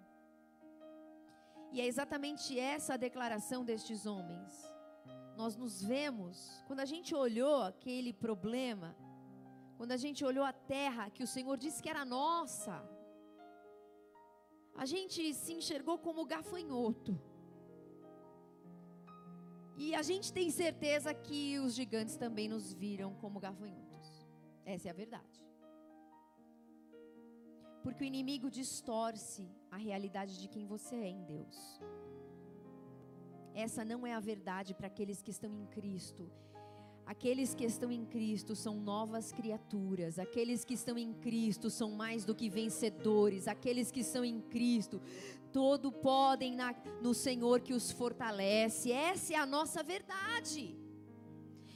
E 1.71 1.83
é 1.83 1.87
exatamente 1.87 2.59
essa 2.59 2.95
a 2.95 2.97
declaração 2.97 3.63
destes 3.63 4.07
homens. 4.07 4.55
Nós 5.37 5.55
nos 5.55 5.83
vemos, 5.83 6.65
quando 6.67 6.81
a 6.81 6.87
gente 6.87 7.15
olhou 7.15 7.61
aquele 7.61 8.11
problema, 8.11 8.97
quando 9.77 9.93
a 9.93 9.99
gente 9.99 10.25
olhou 10.25 10.47
a 10.47 10.55
terra 10.55 11.11
que 11.11 11.23
o 11.23 11.27
Senhor 11.27 11.59
disse 11.59 11.83
que 11.83 11.91
era 11.91 12.07
nossa, 12.07 12.83
a 14.75 14.87
gente 14.87 15.35
se 15.35 15.53
enxergou 15.53 15.99
como 15.99 16.25
gafanhoto. 16.25 17.21
E 19.77 19.95
a 19.95 20.03
gente 20.03 20.33
tem 20.33 20.51
certeza 20.51 21.15
que 21.15 21.59
os 21.59 21.75
gigantes 21.75 22.17
também 22.17 22.49
nos 22.49 22.73
viram 22.73 23.15
como 23.15 23.41
gafanhotos. 23.41 24.27
Essa 24.65 24.89
é 24.89 24.91
a 24.91 24.95
verdade. 24.95 25.45
Porque 27.83 28.05
o 28.05 28.07
inimigo 28.07 28.51
distorce 28.51 29.51
a 29.71 29.77
realidade 29.77 30.39
de 30.41 30.49
quem 30.49 30.67
você 30.67 30.95
é 30.95 31.09
em 31.09 31.25
Deus. 31.25 31.81
Essa 33.55 33.85
não 33.85 34.07
é 34.07 34.15
a 34.15 34.21
verdade 34.21 34.75
para 34.75 34.87
aqueles 34.87 35.21
que 35.21 35.31
estão 35.31 35.53
em 35.53 35.67
Cristo. 35.67 36.31
Aqueles 37.05 37.55
que 37.55 37.65
estão 37.65 37.91
em 37.91 38.05
Cristo 38.05 38.55
são 38.55 38.77
novas 38.77 39.33
criaturas, 39.33 40.19
aqueles 40.19 40.65
que 40.65 40.75
estão 40.75 40.97
em 40.97 41.13
Cristo 41.13 41.69
são 41.69 41.91
mais 41.91 42.25
do 42.25 42.35
que 42.35 42.49
vencedores, 42.49 43.49
aqueles 43.49 43.91
que 43.91 44.01
estão 44.01 44.25
em 44.25 44.41
Cristo, 44.41 45.01
todo 45.53 45.93
podem 45.93 46.55
na, 46.55 46.75
no 47.03 47.13
Senhor 47.13 47.61
que 47.61 47.75
os 47.75 47.91
fortalece. 47.91 48.93
Essa 48.93 49.35
é 49.35 49.37
a 49.37 49.45
nossa 49.45 49.83
verdade. 49.83 50.77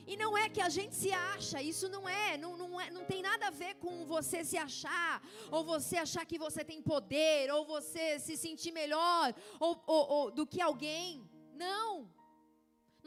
E 0.06 0.16
não 0.16 0.38
é 0.38 0.48
que 0.48 0.60
a 0.60 0.68
gente 0.68 0.94
se 0.94 1.10
acha, 1.10 1.60
isso 1.60 1.88
não 1.88 2.08
é, 2.08 2.38
não, 2.38 2.56
não 2.56 2.80
é, 2.80 2.90
não 2.92 3.04
tem 3.04 3.20
nada 3.20 3.48
a 3.48 3.50
ver 3.50 3.74
com 3.74 4.06
você 4.06 4.44
se 4.44 4.56
achar, 4.56 5.20
ou 5.50 5.64
você 5.64 5.96
achar 5.96 6.24
que 6.24 6.38
você 6.38 6.64
tem 6.64 6.80
poder, 6.80 7.52
ou 7.52 7.66
você 7.66 8.20
se 8.20 8.36
sentir 8.36 8.70
melhor 8.70 9.34
ou, 9.58 9.82
ou, 9.84 10.08
ou 10.08 10.30
do 10.30 10.46
que 10.46 10.60
alguém. 10.60 11.28
Não. 11.54 12.05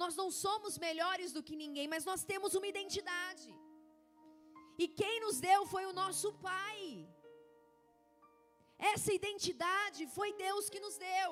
Nós 0.10 0.20
não 0.22 0.32
somos 0.46 0.76
melhores 0.86 1.32
do 1.36 1.42
que 1.48 1.56
ninguém, 1.64 1.88
mas 1.92 2.04
nós 2.10 2.22
temos 2.30 2.52
uma 2.60 2.68
identidade. 2.72 3.50
E 4.84 4.86
quem 5.00 5.16
nos 5.24 5.36
deu 5.48 5.60
foi 5.74 5.84
o 5.90 5.94
nosso 6.00 6.30
Pai. 6.48 6.82
Essa 8.94 9.12
identidade 9.20 10.02
foi 10.16 10.30
Deus 10.46 10.64
que 10.74 10.80
nos 10.86 10.96
deu. 11.10 11.32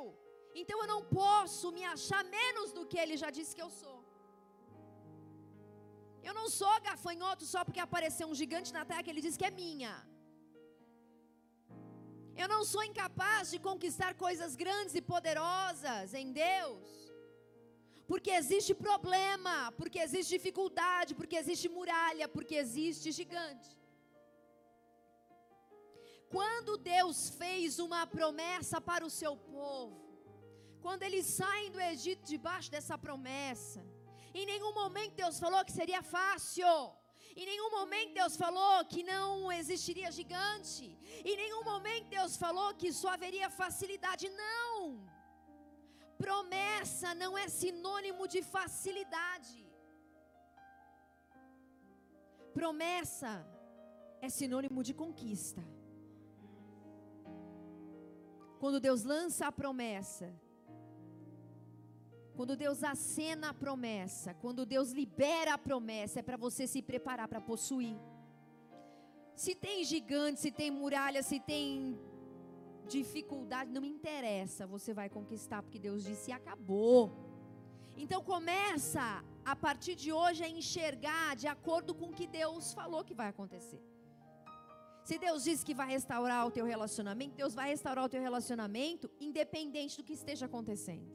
Então 0.61 0.77
eu 0.81 0.89
não 0.93 1.01
posso 1.21 1.71
me 1.77 1.83
achar 1.95 2.21
menos 2.37 2.69
do 2.77 2.83
que 2.91 2.99
Ele 3.03 3.17
já 3.23 3.31
disse 3.37 3.55
que 3.57 3.65
eu 3.65 3.71
sou. 3.79 3.97
Eu 6.27 6.35
não 6.39 6.47
sou 6.59 6.75
gafanhoto 6.89 7.45
só 7.53 7.63
porque 7.65 7.83
apareceu 7.87 8.27
um 8.33 8.39
gigante 8.43 8.71
na 8.77 8.85
terra 8.91 9.03
que 9.05 9.13
Ele 9.13 9.25
disse 9.27 9.41
que 9.41 9.49
é 9.51 9.57
minha. 9.63 9.95
Eu 12.43 12.49
não 12.55 12.61
sou 12.73 12.83
incapaz 12.91 13.49
de 13.55 13.59
conquistar 13.69 14.13
coisas 14.25 14.53
grandes 14.63 14.95
e 15.01 15.07
poderosas 15.13 16.13
em 16.21 16.29
Deus 16.45 17.06
porque 18.07 18.31
existe 18.41 18.73
problema, 18.73 19.55
porque 19.79 19.99
existe 19.99 20.31
dificuldade, 20.37 21.13
porque 21.19 21.37
existe 21.41 21.67
muralha, 21.77 22.27
porque 22.35 22.55
existe 22.55 23.11
gigante. 23.11 23.69
Quando 26.35 26.77
Deus 26.77 27.17
fez 27.41 27.79
uma 27.79 28.01
promessa 28.05 28.79
para 28.89 29.05
o 29.05 29.13
seu 29.21 29.33
povo, 29.35 29.97
quando 30.85 31.03
eles 31.03 31.25
saem 31.25 31.71
do 31.75 31.81
Egito 31.81 32.23
debaixo 32.33 32.71
dessa 32.75 32.97
promessa, 32.97 33.81
em 34.33 34.45
nenhum 34.45 34.73
momento 34.81 35.19
Deus 35.23 35.37
falou 35.39 35.63
que 35.65 35.77
seria 35.81 36.01
fácil. 36.01 36.73
Em 37.35 37.45
nenhum 37.45 37.69
momento 37.77 38.13
Deus 38.13 38.35
falou 38.43 38.85
que 38.91 39.03
não 39.03 39.51
existiria 39.51 40.11
gigante. 40.11 40.85
Em 41.29 41.35
nenhum 41.41 41.63
momento 41.71 42.07
Deus 42.17 42.35
falou 42.43 42.69
que 42.73 42.91
só 43.01 43.09
haveria 43.09 43.49
facilidade. 43.49 44.29
Não. 44.29 44.81
Promessa 46.17 47.13
não 47.13 47.37
é 47.37 47.47
sinônimo 47.47 48.27
de 48.27 48.41
facilidade. 48.41 49.57
Promessa 52.53 53.31
é 54.19 54.29
sinônimo 54.29 54.81
de 54.83 54.93
conquista. 54.93 55.63
Quando 58.59 58.79
Deus 58.79 59.03
lança 59.03 59.45
a 59.47 59.51
promessa, 59.51 60.27
quando 62.35 62.55
Deus 62.55 62.83
acena 62.83 63.49
a 63.49 63.53
promessa, 63.53 64.33
quando 64.35 64.65
Deus 64.65 64.91
libera 64.91 65.53
a 65.53 65.57
promessa, 65.57 66.19
é 66.19 66.23
para 66.23 66.37
você 66.37 66.65
se 66.67 66.81
preparar 66.81 67.27
para 67.27 67.41
possuir. 67.41 67.97
Se 69.35 69.53
tem 69.53 69.83
gigante, 69.83 70.41
se 70.41 70.51
tem 70.51 70.69
muralha, 70.71 71.21
se 71.21 71.39
tem 71.39 71.99
dificuldade, 72.95 73.71
não 73.75 73.81
me 73.85 73.91
interessa, 73.97 74.65
você 74.75 74.93
vai 74.99 75.09
conquistar, 75.17 75.61
porque 75.63 75.79
Deus 75.87 76.03
disse 76.09 76.31
acabou. 76.31 77.01
Então 78.03 78.21
começa 78.23 79.05
a 79.53 79.55
partir 79.65 79.95
de 80.03 80.09
hoje 80.19 80.41
a 80.43 80.49
enxergar 80.59 81.35
de 81.41 81.47
acordo 81.55 81.93
com 81.99 82.07
o 82.09 82.17
que 82.19 82.27
Deus 82.39 82.73
falou 82.79 83.03
que 83.09 83.19
vai 83.21 83.29
acontecer. 83.29 83.81
Se 85.07 85.17
Deus 85.25 85.43
diz 85.47 85.59
que 85.67 85.73
vai 85.81 85.87
restaurar 85.97 86.41
o 86.45 86.51
teu 86.57 86.65
relacionamento, 86.73 87.35
Deus 87.41 87.53
vai 87.59 87.67
restaurar 87.69 88.03
o 88.05 88.09
teu 88.13 88.21
relacionamento 88.21 89.09
independente 89.27 89.97
do 89.97 90.03
que 90.07 90.17
esteja 90.21 90.45
acontecendo. 90.47 91.09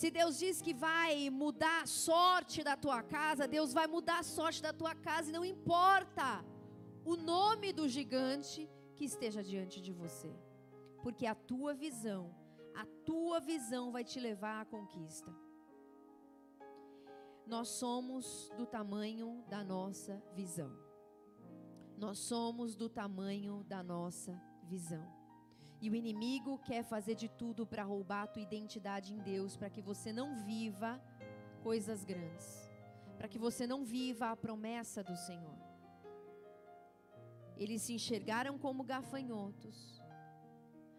Se 0.00 0.08
Deus 0.18 0.38
diz 0.38 0.56
que 0.66 0.74
vai 0.74 1.30
mudar 1.42 1.78
a 1.82 1.86
sorte 1.86 2.62
da 2.68 2.76
tua 2.76 3.02
casa, 3.02 3.48
Deus 3.48 3.72
vai 3.78 3.86
mudar 3.86 4.18
a 4.20 4.28
sorte 4.38 4.60
da 4.66 4.72
tua 4.80 4.94
casa 4.94 5.30
e 5.30 5.32
não 5.32 5.44
importa 5.44 6.44
o 7.04 7.16
nome 7.16 7.72
do 7.72 7.88
gigante, 7.88 8.68
que 8.96 9.04
esteja 9.04 9.42
diante 9.42 9.80
de 9.80 9.92
você. 9.92 10.32
Porque 11.02 11.26
a 11.26 11.34
tua 11.34 11.74
visão, 11.74 12.34
a 12.74 12.84
tua 13.04 13.38
visão 13.38 13.92
vai 13.92 14.02
te 14.02 14.18
levar 14.18 14.62
à 14.62 14.64
conquista. 14.64 15.32
Nós 17.46 17.68
somos 17.68 18.50
do 18.56 18.66
tamanho 18.66 19.44
da 19.48 19.62
nossa 19.62 20.20
visão. 20.34 20.72
Nós 21.96 22.18
somos 22.18 22.74
do 22.74 22.88
tamanho 22.88 23.62
da 23.64 23.82
nossa 23.82 24.32
visão. 24.64 25.06
E 25.80 25.88
o 25.90 25.94
inimigo 25.94 26.58
quer 26.58 26.82
fazer 26.82 27.14
de 27.14 27.28
tudo 27.28 27.66
para 27.66 27.84
roubar 27.84 28.22
a 28.24 28.26
tua 28.26 28.42
identidade 28.42 29.12
em 29.14 29.18
Deus, 29.18 29.56
para 29.56 29.70
que 29.70 29.82
você 29.82 30.12
não 30.12 30.34
viva 30.44 31.00
coisas 31.62 32.04
grandes, 32.04 32.70
para 33.16 33.28
que 33.28 33.38
você 33.38 33.66
não 33.66 33.84
viva 33.84 34.30
a 34.30 34.36
promessa 34.36 35.04
do 35.04 35.16
Senhor. 35.16 35.65
Eles 37.56 37.82
se 37.82 37.94
enxergaram 37.94 38.58
como 38.58 38.84
gafanhotos, 38.84 40.00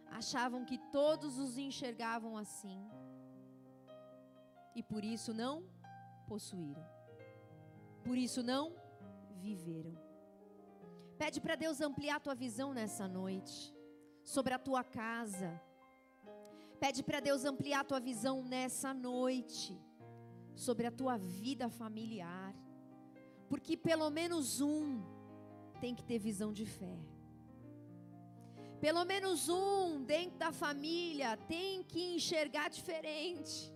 achavam 0.07 0.65
que 0.65 0.77
todos 0.91 1.37
os 1.37 1.57
enxergavam 1.57 2.35
assim, 2.35 2.79
e 4.75 4.81
por 4.81 5.03
isso 5.03 5.33
não 5.33 5.63
possuíram, 6.27 6.85
por 8.03 8.17
isso 8.17 8.41
não 8.41 8.75
viveram. 9.35 9.95
Pede 11.17 11.39
para 11.41 11.55
Deus 11.55 11.81
ampliar 11.81 12.17
a 12.17 12.19
tua 12.19 12.35
visão 12.35 12.73
nessa 12.73 13.07
noite, 13.07 13.75
sobre 14.23 14.53
a 14.53 14.59
tua 14.59 14.83
casa. 14.83 15.61
Pede 16.79 17.01
para 17.03 17.19
Deus 17.19 17.43
ampliar 17.43 17.79
a 17.79 17.83
tua 17.83 17.99
visão 17.99 18.43
nessa 18.43 18.93
noite, 18.93 19.79
sobre 20.53 20.85
a 20.85 20.91
tua 20.91 21.17
vida 21.17 21.69
familiar. 21.69 22.53
Porque 23.49 23.75
pelo 23.75 24.09
menos 24.09 24.61
um 24.61 25.16
tem 25.77 25.95
que 25.95 26.03
ter 26.03 26.19
visão 26.19 26.51
de 26.51 26.65
fé. 26.65 26.97
Pelo 28.79 29.03
menos 29.05 29.49
um 29.49 30.03
dentro 30.03 30.37
da 30.37 30.51
família 30.51 31.35
tem 31.47 31.83
que 31.83 32.15
enxergar 32.15 32.69
diferente. 32.69 33.73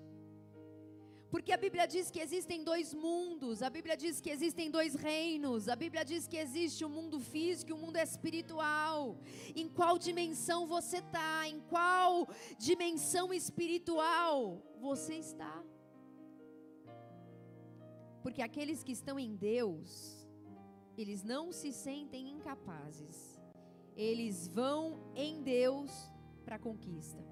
Porque 1.31 1.53
a 1.53 1.57
Bíblia 1.57 1.87
diz 1.87 2.11
que 2.11 2.19
existem 2.19 2.61
dois 2.61 2.93
mundos, 2.93 3.63
a 3.63 3.69
Bíblia 3.69 3.95
diz 3.95 4.19
que 4.19 4.29
existem 4.29 4.69
dois 4.69 4.95
reinos, 4.95 5.69
a 5.69 5.77
Bíblia 5.77 6.03
diz 6.03 6.27
que 6.27 6.35
existe 6.35 6.83
o 6.83 6.87
um 6.89 6.91
mundo 6.91 7.21
físico 7.21 7.71
e 7.71 7.73
o 7.73 7.77
um 7.77 7.79
mundo 7.79 7.95
espiritual. 7.95 9.17
Em 9.55 9.69
qual 9.69 9.97
dimensão 9.97 10.67
você 10.67 10.97
está? 10.97 11.47
Em 11.47 11.61
qual 11.61 12.27
dimensão 12.59 13.33
espiritual 13.33 14.61
você 14.77 15.15
está? 15.15 15.63
Porque 18.21 18.41
aqueles 18.41 18.83
que 18.83 18.91
estão 18.91 19.17
em 19.17 19.33
Deus, 19.33 20.20
eles 20.97 21.23
não 21.23 21.51
se 21.51 21.71
sentem 21.71 22.29
incapazes, 22.29 23.39
eles 23.95 24.47
vão 24.47 24.99
em 25.15 25.41
Deus 25.41 25.91
para 26.43 26.55
a 26.55 26.59
conquista. 26.59 27.23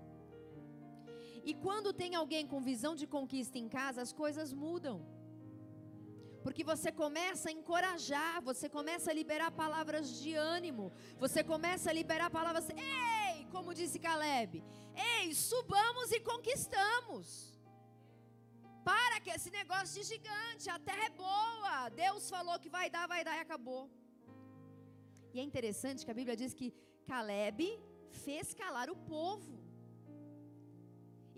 E 1.44 1.54
quando 1.54 1.94
tem 1.94 2.16
alguém 2.16 2.46
com 2.46 2.62
visão 2.62 2.96
de 2.96 3.08
conquista 3.08 3.58
em 3.58 3.68
casa, 3.68 4.02
as 4.02 4.12
coisas 4.12 4.54
mudam. 4.54 5.06
Porque 6.44 6.64
você 6.64 6.92
começa 6.92 7.50
a 7.50 7.52
encorajar, 7.52 8.42
você 8.42 8.70
começa 8.70 9.12
a 9.12 9.14
liberar 9.14 9.52
palavras 9.52 10.22
de 10.22 10.34
ânimo, 10.34 10.92
você 11.18 11.44
começa 11.44 11.90
a 11.90 11.94
liberar 11.94 12.30
palavras, 12.30 12.70
ei, 12.70 13.46
como 13.52 13.74
disse 13.74 14.00
Caleb, 14.00 14.64
ei, 14.96 15.34
subamos 15.34 16.12
e 16.12 16.20
conquistamos. 16.20 17.49
Para 18.90 19.18
que 19.24 19.32
esse 19.38 19.50
negócio 19.60 19.94
de 19.98 20.04
gigante, 20.12 20.66
a 20.76 20.80
terra 20.88 21.06
é 21.10 21.16
boa, 21.26 21.74
Deus 22.04 22.24
falou 22.36 22.56
que 22.64 22.72
vai 22.78 22.88
dar, 22.96 23.06
vai 23.14 23.22
dar 23.28 23.36
e 23.38 23.42
acabou. 23.46 23.84
E 25.34 25.40
é 25.42 25.44
interessante 25.50 26.04
que 26.06 26.14
a 26.14 26.20
Bíblia 26.20 26.36
diz 26.42 26.54
que 26.60 26.68
Caleb 27.10 27.60
fez 28.26 28.54
calar 28.62 28.90
o 28.96 28.98
povo. 29.16 29.54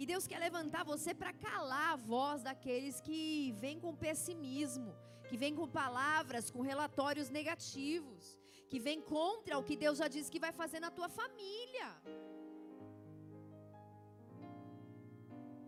E 0.01 0.05
Deus 0.11 0.27
quer 0.29 0.39
levantar 0.47 0.83
você 0.93 1.11
para 1.21 1.33
calar 1.47 1.89
a 1.93 2.01
voz 2.13 2.41
daqueles 2.49 2.95
que 3.07 3.19
vêm 3.63 3.77
com 3.83 4.01
pessimismo, 4.07 4.91
que 5.29 5.37
vêm 5.43 5.53
com 5.59 5.67
palavras, 5.81 6.49
com 6.55 6.69
relatórios 6.71 7.29
negativos, 7.39 8.39
que 8.71 8.79
vêm 8.87 9.01
contra 9.15 9.59
o 9.59 9.65
que 9.69 9.75
Deus 9.85 9.97
já 10.03 10.07
disse 10.15 10.33
que 10.35 10.45
vai 10.47 10.53
fazer 10.61 10.79
na 10.85 10.91
tua 10.99 11.09
família. 11.19 11.89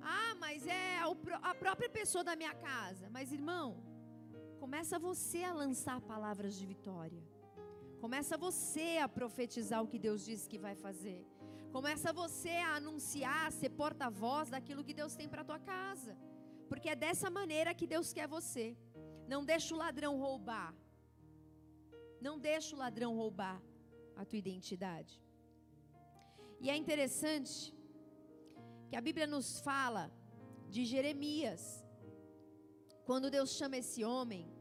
Ah, 0.03 0.35
mas 0.39 0.67
é 0.67 0.99
a 1.41 1.55
própria 1.55 1.89
pessoa 1.89 2.23
da 2.23 2.35
minha 2.35 2.53
casa. 2.53 3.09
Mas 3.09 3.31
irmão, 3.31 3.83
começa 4.59 4.99
você 4.99 5.43
a 5.43 5.53
lançar 5.53 5.99
palavras 6.01 6.55
de 6.59 6.65
vitória. 6.65 7.23
Começa 8.03 8.37
você 8.37 8.97
a 9.01 9.07
profetizar 9.07 9.81
o 9.81 9.87
que 9.87 9.99
Deus 10.07 10.25
disse 10.25 10.49
que 10.49 10.59
vai 10.59 10.75
fazer. 10.75 11.25
Começa 11.71 12.11
você 12.11 12.55
a 12.67 12.75
anunciar, 12.75 13.47
a 13.47 13.51
ser 13.51 13.69
porta-voz 13.69 14.49
daquilo 14.49 14.83
que 14.83 14.93
Deus 14.93 15.15
tem 15.15 15.27
para 15.27 15.43
tua 15.49 15.59
casa. 15.59 16.17
Porque 16.69 16.89
é 16.89 16.95
dessa 16.95 17.29
maneira 17.29 17.73
que 17.73 17.87
Deus 17.87 18.11
quer 18.11 18.27
você. 18.27 18.77
Não 19.27 19.43
deixa 19.43 19.73
o 19.73 19.77
ladrão 19.77 20.19
roubar. 20.19 20.73
Não 22.21 22.37
deixa 22.37 22.75
o 22.75 22.79
ladrão 22.79 23.15
roubar 23.15 23.61
a 24.15 24.25
tua 24.25 24.37
identidade. 24.37 25.21
E 26.59 26.69
é 26.69 26.75
interessante 26.75 27.73
que 28.89 28.95
a 28.95 29.01
Bíblia 29.01 29.27
nos 29.27 29.59
fala 29.59 30.11
de 30.69 30.85
Jeremias. 30.85 31.85
Quando 33.05 33.29
Deus 33.29 33.51
chama 33.51 33.77
esse 33.77 34.03
homem, 34.03 34.51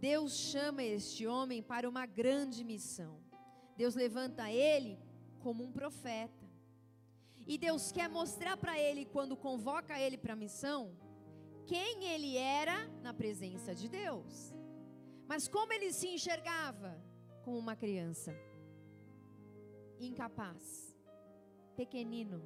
Deus 0.00 0.32
chama 0.36 0.82
este 0.82 1.26
homem 1.26 1.62
para 1.62 1.88
uma 1.88 2.06
grande 2.06 2.62
missão. 2.64 3.20
Deus 3.76 3.94
levanta 3.94 4.50
ele 4.50 4.98
como 5.40 5.64
um 5.64 5.72
profeta. 5.72 6.46
E 7.46 7.56
Deus 7.56 7.90
quer 7.90 8.08
mostrar 8.08 8.56
para 8.56 8.78
ele, 8.78 9.06
quando 9.06 9.36
convoca 9.36 9.98
ele 9.98 10.18
para 10.18 10.34
a 10.34 10.36
missão, 10.36 10.94
quem 11.66 12.04
ele 12.04 12.36
era 12.36 12.88
na 13.02 13.14
presença 13.14 13.74
de 13.74 13.88
Deus. 13.88 14.54
Mas 15.26 15.48
como 15.48 15.72
ele 15.72 15.92
se 15.92 16.08
enxergava? 16.08 17.02
Como 17.44 17.58
uma 17.58 17.74
criança, 17.74 18.34
incapaz, 19.98 20.94
pequenino, 21.76 22.42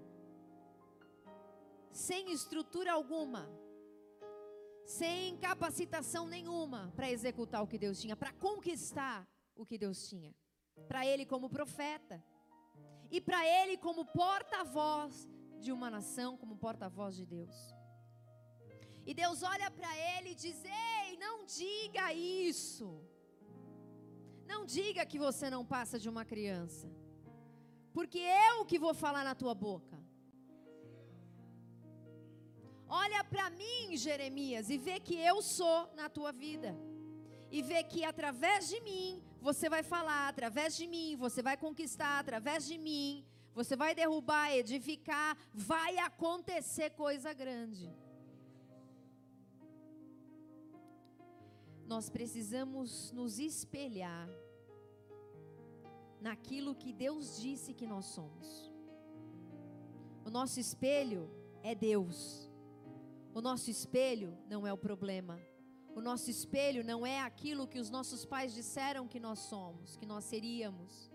sem 1.92 2.32
estrutura 2.32 2.92
alguma, 2.92 3.48
sem 4.84 5.36
capacitação 5.36 6.26
nenhuma 6.26 6.92
para 6.96 7.10
executar 7.10 7.62
o 7.62 7.66
que 7.66 7.78
Deus 7.78 8.00
tinha, 8.00 8.16
para 8.16 8.32
conquistar 8.32 9.28
o 9.54 9.64
que 9.64 9.78
Deus 9.78 10.08
tinha. 10.08 10.34
Para 10.88 11.06
ele, 11.06 11.26
como 11.26 11.50
profeta 11.50 12.22
e 13.10 13.20
para 13.20 13.46
ele 13.46 13.76
como 13.76 14.06
porta-voz 14.06 15.28
de 15.60 15.70
uma 15.70 15.90
nação, 15.90 16.36
como 16.36 16.56
porta-voz 16.56 17.14
de 17.14 17.26
Deus. 17.26 17.54
E 19.04 19.12
Deus 19.12 19.42
olha 19.42 19.70
para 19.70 19.90
ele 20.16 20.30
e 20.30 20.34
diz: 20.34 20.64
Ei, 20.64 21.16
não 21.18 21.44
diga 21.44 22.12
isso. 22.14 23.06
Não 24.46 24.64
diga 24.64 25.04
que 25.04 25.18
você 25.18 25.50
não 25.50 25.64
passa 25.64 25.98
de 25.98 26.08
uma 26.08 26.24
criança. 26.24 26.90
Porque 27.92 28.18
eu 28.18 28.64
que 28.64 28.78
vou 28.78 28.94
falar 28.94 29.24
na 29.24 29.34
tua 29.34 29.54
boca. 29.54 30.01
Olha 32.94 33.24
para 33.24 33.48
mim, 33.48 33.96
Jeremias, 33.96 34.68
e 34.68 34.76
vê 34.76 35.00
que 35.00 35.16
eu 35.16 35.40
sou 35.40 35.78
na 35.94 36.10
tua 36.10 36.30
vida. 36.30 36.70
E 37.50 37.62
vê 37.62 37.82
que 37.82 38.04
através 38.04 38.68
de 38.68 38.78
mim 38.82 39.22
você 39.40 39.66
vai 39.74 39.82
falar 39.82 40.28
através 40.28 40.76
de 40.76 40.86
mim, 40.86 41.16
você 41.16 41.40
vai 41.40 41.56
conquistar 41.56 42.18
através 42.18 42.66
de 42.66 42.76
mim, 42.76 43.24
você 43.54 43.74
vai 43.74 43.94
derrubar, 43.94 44.52
edificar, 44.52 45.38
vai 45.54 45.96
acontecer 45.96 46.90
coisa 46.90 47.32
grande. 47.32 47.90
Nós 51.86 52.10
precisamos 52.10 53.10
nos 53.12 53.38
espelhar 53.38 54.28
naquilo 56.20 56.74
que 56.74 56.92
Deus 56.92 57.40
disse 57.40 57.72
que 57.72 57.86
nós 57.86 58.04
somos. 58.04 58.70
O 60.26 60.30
nosso 60.30 60.60
espelho 60.60 61.30
é 61.62 61.74
Deus. 61.74 62.51
O 63.34 63.40
nosso 63.40 63.70
espelho 63.70 64.36
não 64.48 64.66
é 64.66 64.72
o 64.72 64.76
problema. 64.76 65.40
O 65.94 66.00
nosso 66.00 66.30
espelho 66.30 66.84
não 66.84 67.06
é 67.06 67.20
aquilo 67.20 67.66
que 67.66 67.78
os 67.78 67.90
nossos 67.90 68.24
pais 68.24 68.54
disseram 68.54 69.08
que 69.08 69.20
nós 69.20 69.38
somos, 69.38 69.96
que 69.96 70.06
nós 70.06 70.24
seríamos. 70.24 71.10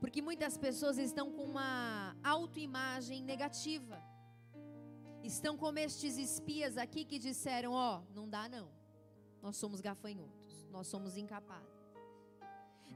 Porque 0.00 0.22
muitas 0.22 0.56
pessoas 0.56 0.96
estão 0.98 1.30
com 1.32 1.44
uma 1.44 2.16
autoimagem 2.22 3.22
negativa. 3.22 4.02
Estão 5.22 5.56
como 5.56 5.78
estes 5.78 6.16
espias 6.16 6.78
aqui 6.78 7.04
que 7.04 7.18
disseram: 7.18 7.72
Ó, 7.72 7.98
oh, 7.98 8.14
não 8.14 8.28
dá 8.28 8.48
não. 8.48 8.70
Nós 9.42 9.56
somos 9.56 9.80
gafanhotos, 9.80 10.66
nós 10.70 10.86
somos 10.86 11.16
incapazes. 11.16 11.80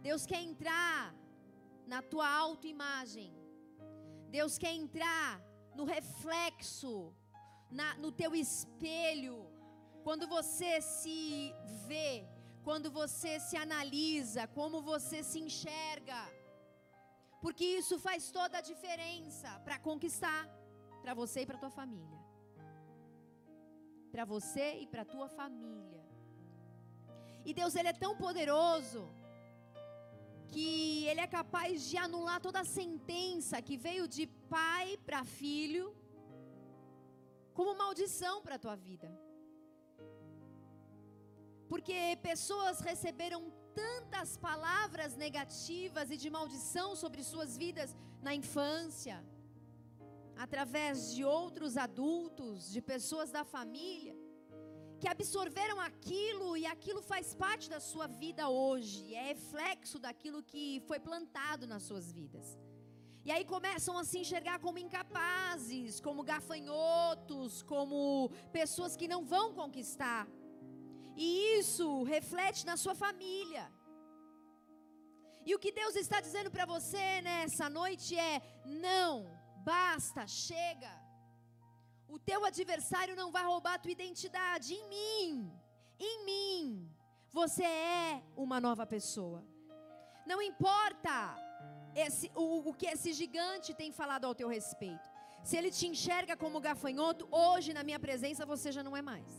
Deus 0.00 0.26
quer 0.26 0.42
entrar 0.42 1.14
na 1.86 2.02
tua 2.02 2.28
autoimagem. 2.28 3.34
Deus 4.30 4.58
quer 4.58 4.74
entrar 4.74 5.40
no 5.74 5.84
reflexo, 5.84 7.14
na, 7.78 7.88
no 8.04 8.10
teu 8.20 8.32
espelho 8.44 9.36
quando 10.06 10.24
você 10.36 10.72
se 10.80 11.18
vê, 11.88 12.12
quando 12.66 12.88
você 13.00 13.32
se 13.46 13.56
analisa, 13.64 14.42
como 14.58 14.82
você 14.92 15.18
se 15.30 15.38
enxerga. 15.46 16.20
Porque 17.42 17.64
isso 17.80 17.96
faz 18.06 18.30
toda 18.38 18.58
a 18.58 18.66
diferença 18.72 19.48
para 19.64 19.78
conquistar 19.88 20.42
para 21.02 21.14
você 21.20 21.40
e 21.42 21.46
para 21.48 21.62
tua 21.64 21.72
família. 21.80 22.20
Para 24.12 24.24
você 24.34 24.66
e 24.82 24.86
para 24.92 25.04
tua 25.14 25.28
família. 25.40 26.02
E 27.48 27.52
Deus 27.52 27.74
ele 27.74 27.90
é 27.94 28.00
tão 28.04 28.12
poderoso 28.24 29.02
que 30.52 31.04
ele 31.10 31.20
é 31.26 31.26
capaz 31.26 31.88
de 31.90 31.96
anular 32.06 32.40
toda 32.46 32.60
a 32.60 32.70
sentença 32.78 33.60
que 33.60 33.76
veio 33.76 34.06
de 34.16 34.26
pai 34.56 34.96
para 35.06 35.24
filho 35.24 35.84
como 37.54 37.78
maldição 37.82 38.42
para 38.42 38.56
a 38.56 38.62
tua 38.64 38.76
vida. 38.76 39.08
Porque 41.68 41.98
pessoas 42.22 42.80
receberam 42.80 43.40
tantas 43.74 44.36
palavras 44.36 45.16
negativas 45.16 46.10
e 46.10 46.16
de 46.16 46.30
maldição 46.30 46.88
sobre 46.94 47.22
suas 47.22 47.56
vidas 47.56 47.96
na 48.22 48.34
infância, 48.34 49.16
através 50.36 51.14
de 51.14 51.24
outros 51.24 51.76
adultos, 51.76 52.70
de 52.70 52.80
pessoas 52.80 53.30
da 53.30 53.44
família, 53.44 54.16
que 55.00 55.08
absorveram 55.08 55.78
aquilo 55.80 56.56
e 56.56 56.64
aquilo 56.66 57.02
faz 57.02 57.34
parte 57.34 57.68
da 57.68 57.80
sua 57.80 58.06
vida 58.06 58.48
hoje, 58.48 59.14
é 59.14 59.24
reflexo 59.34 59.98
daquilo 59.98 60.42
que 60.42 60.82
foi 60.86 60.98
plantado 60.98 61.66
nas 61.66 61.82
suas 61.82 62.10
vidas. 62.12 62.58
E 63.26 63.32
aí 63.32 63.44
começam 63.44 63.96
a 63.96 64.04
se 64.04 64.18
enxergar 64.18 64.58
como 64.58 64.78
incapazes, 64.78 65.98
como 65.98 66.22
gafanhotos, 66.22 67.62
como 67.62 68.30
pessoas 68.52 68.96
que 68.96 69.08
não 69.08 69.24
vão 69.24 69.54
conquistar. 69.54 70.28
E 71.16 71.58
isso 71.58 72.02
reflete 72.02 72.66
na 72.66 72.76
sua 72.76 72.94
família. 72.94 73.64
E 75.46 75.54
o 75.54 75.58
que 75.58 75.72
Deus 75.72 75.94
está 75.96 76.20
dizendo 76.20 76.50
para 76.50 76.66
você 76.66 77.22
nessa 77.22 77.68
noite 77.70 78.18
é: 78.18 78.42
não, 78.64 79.12
basta, 79.64 80.26
chega. 80.26 80.92
O 82.06 82.18
teu 82.18 82.44
adversário 82.44 83.16
não 83.16 83.32
vai 83.32 83.44
roubar 83.44 83.74
a 83.74 83.78
tua 83.78 83.90
identidade 83.90 84.74
em 84.74 84.88
mim. 84.88 85.52
Em 85.98 86.24
mim. 86.26 86.90
Você 87.30 87.64
é 87.64 88.22
uma 88.36 88.60
nova 88.60 88.86
pessoa. 88.86 89.44
Não 90.26 90.40
importa 90.40 91.43
esse, 91.94 92.30
o, 92.34 92.68
o 92.70 92.74
que 92.74 92.86
esse 92.86 93.12
gigante 93.12 93.74
tem 93.74 93.90
falado 93.92 94.24
ao 94.26 94.34
teu 94.34 94.48
respeito. 94.48 95.08
Se 95.42 95.56
ele 95.56 95.70
te 95.70 95.86
enxerga 95.86 96.36
como 96.36 96.60
gafanhoto, 96.60 97.28
hoje 97.30 97.72
na 97.74 97.82
minha 97.88 98.00
presença 98.00 98.46
você 98.46 98.72
já 98.72 98.82
não 98.82 98.96
é 98.96 99.02
mais. 99.02 99.32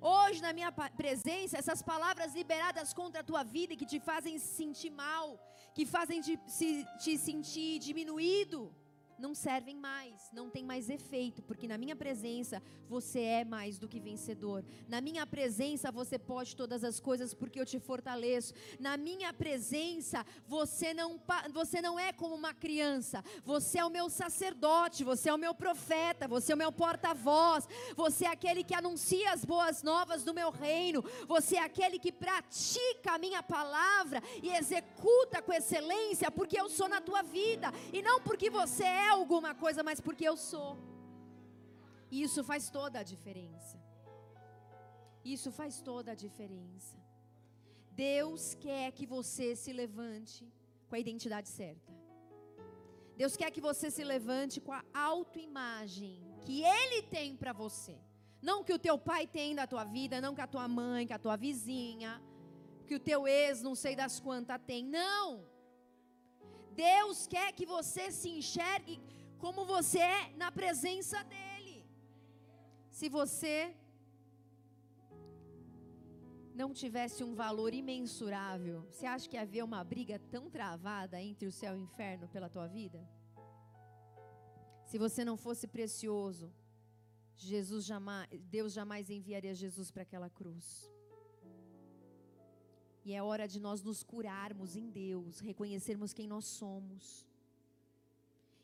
Hoje 0.00 0.42
na 0.42 0.52
minha 0.52 0.72
presença, 0.72 1.56
essas 1.56 1.80
palavras 1.80 2.34
liberadas 2.34 2.92
contra 2.92 3.20
a 3.20 3.28
tua 3.30 3.44
vida 3.44 3.76
que 3.76 3.86
te 3.86 4.00
fazem 4.00 4.36
se 4.36 4.50
sentir 4.56 4.90
mal, 4.90 5.26
que 5.74 5.86
fazem 5.86 6.20
te, 6.20 6.38
se, 6.48 6.84
te 6.98 7.16
sentir 7.16 7.78
diminuído, 7.78 8.74
não 9.18 9.34
servem 9.34 9.76
mais, 9.76 10.30
não 10.32 10.50
tem 10.50 10.64
mais 10.64 10.90
efeito, 10.90 11.42
porque 11.42 11.68
na 11.68 11.78
minha 11.78 11.94
presença 11.94 12.62
você 12.88 13.20
é 13.20 13.44
mais 13.44 13.78
do 13.78 13.88
que 13.88 14.00
vencedor. 14.00 14.64
Na 14.88 15.00
minha 15.00 15.26
presença 15.26 15.90
você 15.90 16.18
pode 16.18 16.56
todas 16.56 16.84
as 16.84 17.00
coisas 17.00 17.32
porque 17.32 17.60
eu 17.60 17.66
te 17.66 17.78
fortaleço. 17.78 18.54
Na 18.78 18.96
minha 18.96 19.32
presença 19.32 20.24
você 20.46 20.92
não 20.92 21.20
você 21.52 21.80
não 21.80 21.98
é 21.98 22.12
como 22.12 22.34
uma 22.34 22.54
criança. 22.54 23.24
Você 23.44 23.78
é 23.78 23.84
o 23.84 23.90
meu 23.90 24.08
sacerdote, 24.10 25.04
você 25.04 25.28
é 25.28 25.34
o 25.34 25.38
meu 25.38 25.54
profeta, 25.54 26.26
você 26.28 26.52
é 26.52 26.54
o 26.54 26.58
meu 26.58 26.72
porta-voz, 26.72 27.68
você 27.96 28.24
é 28.24 28.28
aquele 28.30 28.64
que 28.64 28.74
anuncia 28.74 29.32
as 29.32 29.44
boas 29.44 29.82
novas 29.82 30.24
do 30.24 30.34
meu 30.34 30.50
reino, 30.50 31.04
você 31.26 31.56
é 31.56 31.62
aquele 31.62 31.98
que 31.98 32.12
pratica 32.12 33.12
a 33.12 33.18
minha 33.18 33.42
palavra 33.42 34.22
e 34.42 34.50
executa 34.50 35.40
com 35.42 35.52
excelência, 35.52 36.30
porque 36.30 36.58
eu 36.58 36.68
sou 36.68 36.88
na 36.88 37.00
tua 37.00 37.22
vida 37.22 37.72
e 37.92 38.02
não 38.02 38.20
porque 38.20 38.50
você 38.50 38.84
é 38.84 39.01
alguma 39.10 39.54
coisa, 39.54 39.82
mas 39.82 40.00
porque 40.00 40.24
eu 40.24 40.36
sou. 40.36 40.78
E 42.10 42.22
isso 42.22 42.42
faz 42.44 42.70
toda 42.70 42.98
a 43.00 43.02
diferença. 43.02 43.78
Isso 45.24 45.50
faz 45.52 45.80
toda 45.80 46.12
a 46.12 46.14
diferença. 46.14 46.96
Deus 47.90 48.54
quer 48.54 48.92
que 48.92 49.06
você 49.06 49.54
se 49.54 49.72
levante 49.72 50.50
com 50.88 50.94
a 50.94 50.98
identidade 50.98 51.48
certa. 51.48 51.92
Deus 53.16 53.36
quer 53.36 53.50
que 53.50 53.60
você 53.60 53.90
se 53.90 54.02
levante 54.02 54.60
com 54.60 54.72
a 54.72 54.82
autoimagem 54.92 56.22
que 56.44 56.62
Ele 56.62 57.02
tem 57.02 57.36
para 57.36 57.52
você. 57.52 57.96
Não 58.40 58.64
que 58.64 58.72
o 58.72 58.78
teu 58.78 58.98
pai 58.98 59.26
tem 59.26 59.54
da 59.54 59.66
tua 59.66 59.84
vida, 59.84 60.20
não 60.20 60.34
que 60.34 60.40
a 60.40 60.46
tua 60.46 60.66
mãe, 60.66 61.06
que 61.06 61.12
a 61.12 61.18
tua 61.18 61.36
vizinha, 61.36 62.20
que 62.86 62.94
o 62.96 63.00
teu 63.00 63.28
ex, 63.28 63.62
não 63.62 63.74
sei 63.74 63.94
das 63.94 64.18
quantas 64.18 64.60
tem. 64.66 64.84
Não. 64.84 65.51
Deus 66.74 67.26
quer 67.26 67.52
que 67.52 67.66
você 67.66 68.10
se 68.10 68.28
enxergue 68.28 69.00
como 69.38 69.64
você 69.64 69.98
é 69.98 70.32
na 70.42 70.50
presença 70.52 71.22
dEle. 71.24 71.84
Se 72.90 73.08
você 73.08 73.74
não 76.54 76.72
tivesse 76.72 77.24
um 77.24 77.34
valor 77.34 77.72
imensurável, 77.74 78.86
você 78.90 79.06
acha 79.06 79.28
que 79.28 79.36
havia 79.36 79.64
uma 79.64 79.82
briga 79.82 80.18
tão 80.30 80.50
travada 80.50 81.20
entre 81.20 81.46
o 81.46 81.52
céu 81.52 81.74
e 81.74 81.78
o 81.78 81.82
inferno 81.82 82.28
pela 82.28 82.48
tua 82.48 82.66
vida? 82.66 83.00
Se 84.84 84.98
você 84.98 85.24
não 85.24 85.36
fosse 85.36 85.66
precioso, 85.66 86.52
Jesus 87.36 87.84
jamais, 87.84 88.28
Deus 88.56 88.72
jamais 88.72 89.08
enviaria 89.10 89.54
Jesus 89.54 89.90
para 89.90 90.02
aquela 90.02 90.28
cruz. 90.28 90.90
E 93.04 93.12
é 93.12 93.22
hora 93.22 93.48
de 93.48 93.58
nós 93.58 93.82
nos 93.82 94.02
curarmos 94.02 94.76
em 94.76 94.88
Deus, 94.88 95.40
reconhecermos 95.40 96.12
quem 96.12 96.26
nós 96.28 96.44
somos. 96.44 97.26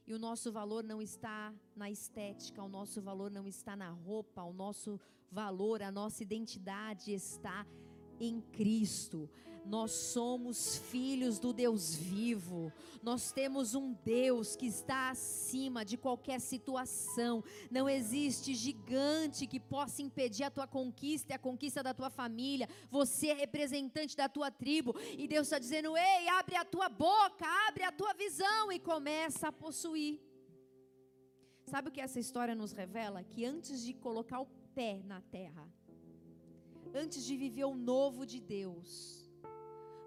E 0.06 0.14
o 0.14 0.18
nosso 0.18 0.50
valor 0.52 0.84
não 0.84 1.02
está 1.02 1.52
na 1.76 1.90
estética, 1.90 2.62
o 2.62 2.68
nosso 2.68 3.02
valor 3.02 3.30
não 3.30 3.46
está 3.46 3.76
na 3.76 3.90
roupa, 3.90 4.42
o 4.42 4.52
nosso 4.52 4.98
valor, 5.30 5.82
a 5.82 5.90
nossa 5.90 6.22
identidade 6.22 7.12
está 7.12 7.66
em 8.20 8.40
Cristo. 8.40 9.28
Nós 9.68 9.92
somos 9.92 10.78
filhos 10.78 11.38
do 11.38 11.52
Deus 11.52 11.94
vivo. 11.94 12.72
Nós 13.02 13.30
temos 13.30 13.74
um 13.74 13.92
Deus 13.92 14.56
que 14.56 14.66
está 14.66 15.10
acima 15.10 15.84
de 15.84 15.98
qualquer 15.98 16.40
situação. 16.40 17.44
Não 17.70 17.86
existe 17.86 18.54
gigante 18.54 19.46
que 19.46 19.60
possa 19.60 20.00
impedir 20.00 20.44
a 20.44 20.50
tua 20.50 20.66
conquista 20.66 21.32
e 21.32 21.34
a 21.34 21.38
conquista 21.38 21.82
da 21.82 21.92
tua 21.92 22.08
família. 22.08 22.66
Você 22.90 23.28
é 23.28 23.34
representante 23.34 24.16
da 24.16 24.26
tua 24.26 24.50
tribo 24.50 24.94
e 25.18 25.28
Deus 25.28 25.48
está 25.48 25.58
dizendo: 25.58 25.94
"Ei, 25.98 26.28
abre 26.28 26.56
a 26.56 26.64
tua 26.64 26.88
boca, 26.88 27.44
abre 27.68 27.84
a 27.84 27.92
tua 27.92 28.14
visão 28.14 28.72
e 28.72 28.78
começa 28.78 29.48
a 29.48 29.52
possuir". 29.52 30.18
Sabe 31.66 31.90
o 31.90 31.92
que 31.92 32.00
essa 32.00 32.18
história 32.18 32.54
nos 32.54 32.72
revela? 32.72 33.22
Que 33.22 33.44
antes 33.44 33.84
de 33.84 33.92
colocar 33.92 34.40
o 34.40 34.46
pé 34.74 35.02
na 35.04 35.20
terra, 35.20 35.70
antes 36.94 37.24
de 37.24 37.36
viver 37.36 37.64
o 37.64 37.74
novo 37.74 38.24
de 38.24 38.40
Deus, 38.40 39.28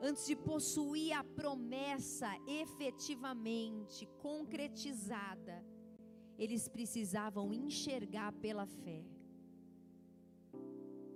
antes 0.02 0.26
de 0.26 0.36
possuir 0.36 1.14
a 1.14 1.24
promessa 1.24 2.30
efetivamente 2.48 4.08
concretizada, 4.20 5.64
eles 6.38 6.68
precisavam 6.68 7.54
enxergar 7.54 8.34
pela 8.34 8.66
fé, 8.66 9.06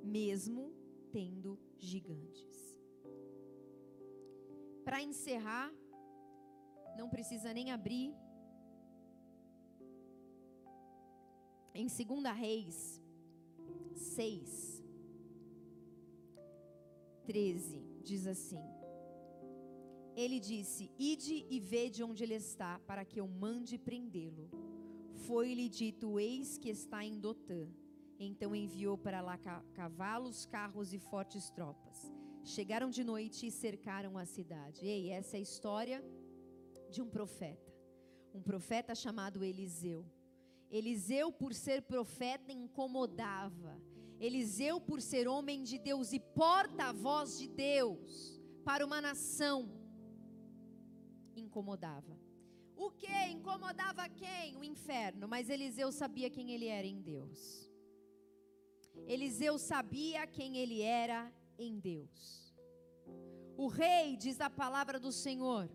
mesmo 0.03 0.71
tendo 1.11 1.59
gigantes. 1.79 2.77
Para 4.83 5.01
encerrar, 5.01 5.73
não 6.95 7.09
precisa 7.09 7.51
nem 7.53 7.71
abrir. 7.71 8.13
Em 11.73 11.87
2 11.87 12.37
Reis 12.37 13.01
6, 13.95 14.74
13, 17.25 17.81
diz 18.03 18.27
assim: 18.27 18.75
ele 20.15 20.39
disse: 20.39 20.89
Ide 20.97 21.45
e 21.49 21.59
vede 21.59 22.03
onde 22.03 22.23
ele 22.23 22.35
está, 22.35 22.79
para 22.79 23.03
que 23.03 23.19
eu 23.19 23.27
mande 23.27 23.77
prendê-lo. 23.77 24.49
Foi-lhe 25.27 25.67
dito: 25.67 26.19
Eis 26.19 26.57
que 26.57 26.69
está 26.69 27.03
em 27.03 27.19
Dotã. 27.19 27.67
Então 28.17 28.55
enviou 28.55 28.97
para 28.97 29.19
lá 29.19 29.37
cavalos, 29.73 30.45
carros 30.45 30.93
e 30.93 30.99
fortes 30.99 31.49
tropas. 31.49 32.13
Chegaram 32.45 32.89
de 32.89 33.03
noite 33.03 33.47
e 33.47 33.51
cercaram 33.51 34.17
a 34.17 34.25
cidade. 34.25 34.85
Ei, 34.85 35.09
essa 35.09 35.35
é 35.35 35.39
a 35.39 35.43
história 35.43 36.01
de 36.89 37.01
um 37.01 37.09
profeta. 37.09 37.73
Um 38.33 38.41
profeta 38.41 38.95
chamado 38.95 39.43
Eliseu. 39.43 40.05
Eliseu, 40.71 41.31
por 41.31 41.53
ser 41.53 41.81
profeta, 41.81 42.53
incomodava. 42.53 43.77
Eliseu, 44.19 44.79
por 44.79 45.01
ser 45.01 45.27
homem 45.27 45.63
de 45.63 45.77
Deus 45.77 46.13
e 46.13 46.19
porta-voz 46.19 47.37
de 47.37 47.47
Deus 47.47 48.41
para 48.63 48.85
uma 48.85 49.01
nação, 49.01 49.69
incomodava. 51.35 52.17
O 52.75 52.91
que 52.91 53.25
incomodava 53.27 54.07
quem? 54.09 54.57
O 54.57 54.63
inferno. 54.63 55.27
Mas 55.27 55.49
Eliseu 55.49 55.91
sabia 55.91 56.29
quem 56.29 56.51
ele 56.51 56.67
era 56.67 56.87
em 56.87 57.01
Deus. 57.01 57.69
Eliseu 59.07 59.57
sabia 59.57 60.25
quem 60.25 60.57
ele 60.57 60.81
era 60.81 61.31
em 61.57 61.79
Deus. 61.79 62.53
O 63.57 63.67
rei, 63.67 64.17
diz 64.17 64.41
a 64.41 64.49
palavra 64.49 64.99
do 64.99 65.11
Senhor, 65.11 65.69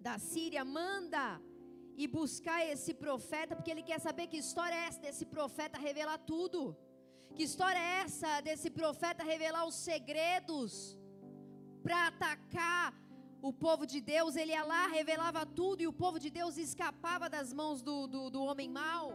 da 0.00 0.18
Síria, 0.18 0.64
manda 0.64 1.40
e 1.96 2.06
buscar 2.08 2.64
esse 2.66 2.92
profeta, 2.92 3.54
porque 3.54 3.70
ele 3.70 3.82
quer 3.82 4.00
saber 4.00 4.26
que 4.26 4.36
história 4.36 4.74
é 4.74 4.86
essa 4.86 5.00
desse 5.00 5.24
profeta 5.24 5.78
revelar 5.78 6.18
tudo. 6.18 6.76
Que 7.36 7.42
história 7.42 7.78
é 7.78 7.92
essa 8.02 8.40
desse 8.40 8.70
profeta 8.70 9.24
revelar 9.24 9.64
os 9.70 9.74
segredos 9.74 10.96
para 11.82 12.06
atacar 12.06 12.94
o 13.42 13.52
povo 13.52 13.84
de 13.92 14.00
Deus, 14.00 14.36
ele 14.36 14.52
ia 14.52 14.64
lá, 14.64 14.86
revelava 14.86 15.44
tudo, 15.44 15.82
e 15.82 15.88
o 15.88 15.92
povo 15.92 16.18
de 16.24 16.30
Deus 16.30 16.56
escapava 16.56 17.28
das 17.28 17.52
mãos 17.52 17.82
do, 17.82 18.06
do, 18.06 18.30
do 18.30 18.42
homem 18.42 18.70
mau. 18.70 19.06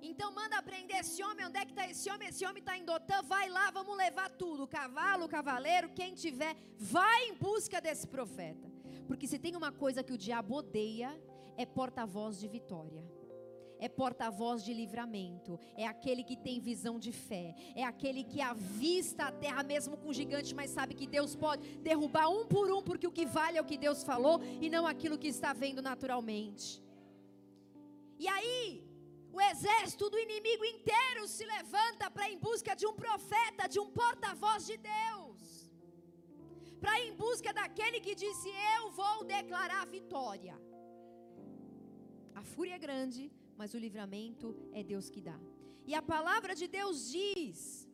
Então 0.00 0.32
manda 0.32 0.62
prender 0.62 1.00
esse 1.00 1.22
homem, 1.22 1.44
onde 1.46 1.58
é 1.58 1.64
que 1.66 1.72
está 1.72 1.86
esse 1.86 2.08
homem? 2.10 2.28
Esse 2.28 2.46
homem 2.46 2.60
está 2.60 2.78
em 2.78 2.84
Dotã, 2.84 3.20
vai 3.22 3.48
lá, 3.50 3.70
vamos 3.70 3.96
levar 3.96 4.30
tudo, 4.30 4.66
cavalo, 4.66 5.28
cavaleiro, 5.28 5.90
quem 5.90 6.14
tiver, 6.14 6.56
vai 6.78 7.24
em 7.28 7.34
busca 7.34 7.80
desse 7.80 8.06
profeta. 8.06 8.70
Porque 9.08 9.26
se 9.26 9.40
tem 9.40 9.56
uma 9.56 9.72
coisa 9.72 10.04
que 10.04 10.12
o 10.12 10.22
diabo 10.26 10.54
odeia, 10.54 11.10
é 11.56 11.66
porta-voz 11.66 12.38
de 12.38 12.48
vitória 12.48 13.19
é 13.80 13.88
porta-voz 13.88 14.62
de 14.62 14.72
livramento, 14.72 15.58
é 15.76 15.86
aquele 15.86 16.22
que 16.22 16.36
tem 16.36 16.60
visão 16.60 16.98
de 16.98 17.12
fé, 17.12 17.54
é 17.74 17.82
aquele 17.82 18.22
que 18.22 18.40
avista 18.40 19.24
a 19.24 19.32
terra 19.32 19.62
mesmo 19.62 19.96
com 19.96 20.12
gigante, 20.12 20.54
mas 20.54 20.70
sabe 20.70 20.94
que 20.94 21.06
Deus 21.06 21.34
pode 21.34 21.62
derrubar 21.78 22.28
um 22.28 22.46
por 22.46 22.70
um, 22.70 22.82
porque 22.82 23.06
o 23.06 23.16
que 23.18 23.26
vale 23.38 23.58
é 23.58 23.62
o 23.62 23.70
que 23.72 23.78
Deus 23.86 24.04
falou 24.04 24.40
e 24.60 24.68
não 24.68 24.86
aquilo 24.86 25.18
que 25.18 25.28
está 25.28 25.52
vendo 25.52 25.80
naturalmente. 25.80 26.82
E 28.18 28.28
aí, 28.28 28.62
o 29.32 29.40
exército 29.40 30.10
do 30.10 30.18
inimigo 30.26 30.64
inteiro 30.74 31.26
se 31.26 31.44
levanta 31.56 32.10
para 32.10 32.28
ir 32.28 32.34
em 32.34 32.38
busca 32.38 32.74
de 32.80 32.86
um 32.86 32.94
profeta, 33.04 33.68
de 33.74 33.78
um 33.82 33.88
porta-voz 34.00 34.66
de 34.66 34.76
Deus. 34.76 35.38
Para 36.82 36.98
ir 37.00 37.08
em 37.10 37.16
busca 37.24 37.52
daquele 37.60 38.00
que 38.00 38.14
disse: 38.14 38.48
Eu 38.76 38.90
vou 38.90 39.16
declarar 39.24 39.84
vitória. 39.86 40.56
A 42.40 42.42
fúria 42.42 42.74
é 42.74 42.84
grande, 42.86 43.22
mas 43.60 43.74
o 43.74 43.82
livramento 43.84 44.46
é 44.72 44.82
Deus 44.82 45.06
que 45.14 45.20
dá. 45.20 45.38
E 45.90 45.92
a 45.94 46.00
palavra 46.00 46.52
de 46.60 46.66
Deus 46.76 47.10
diz 47.14 47.86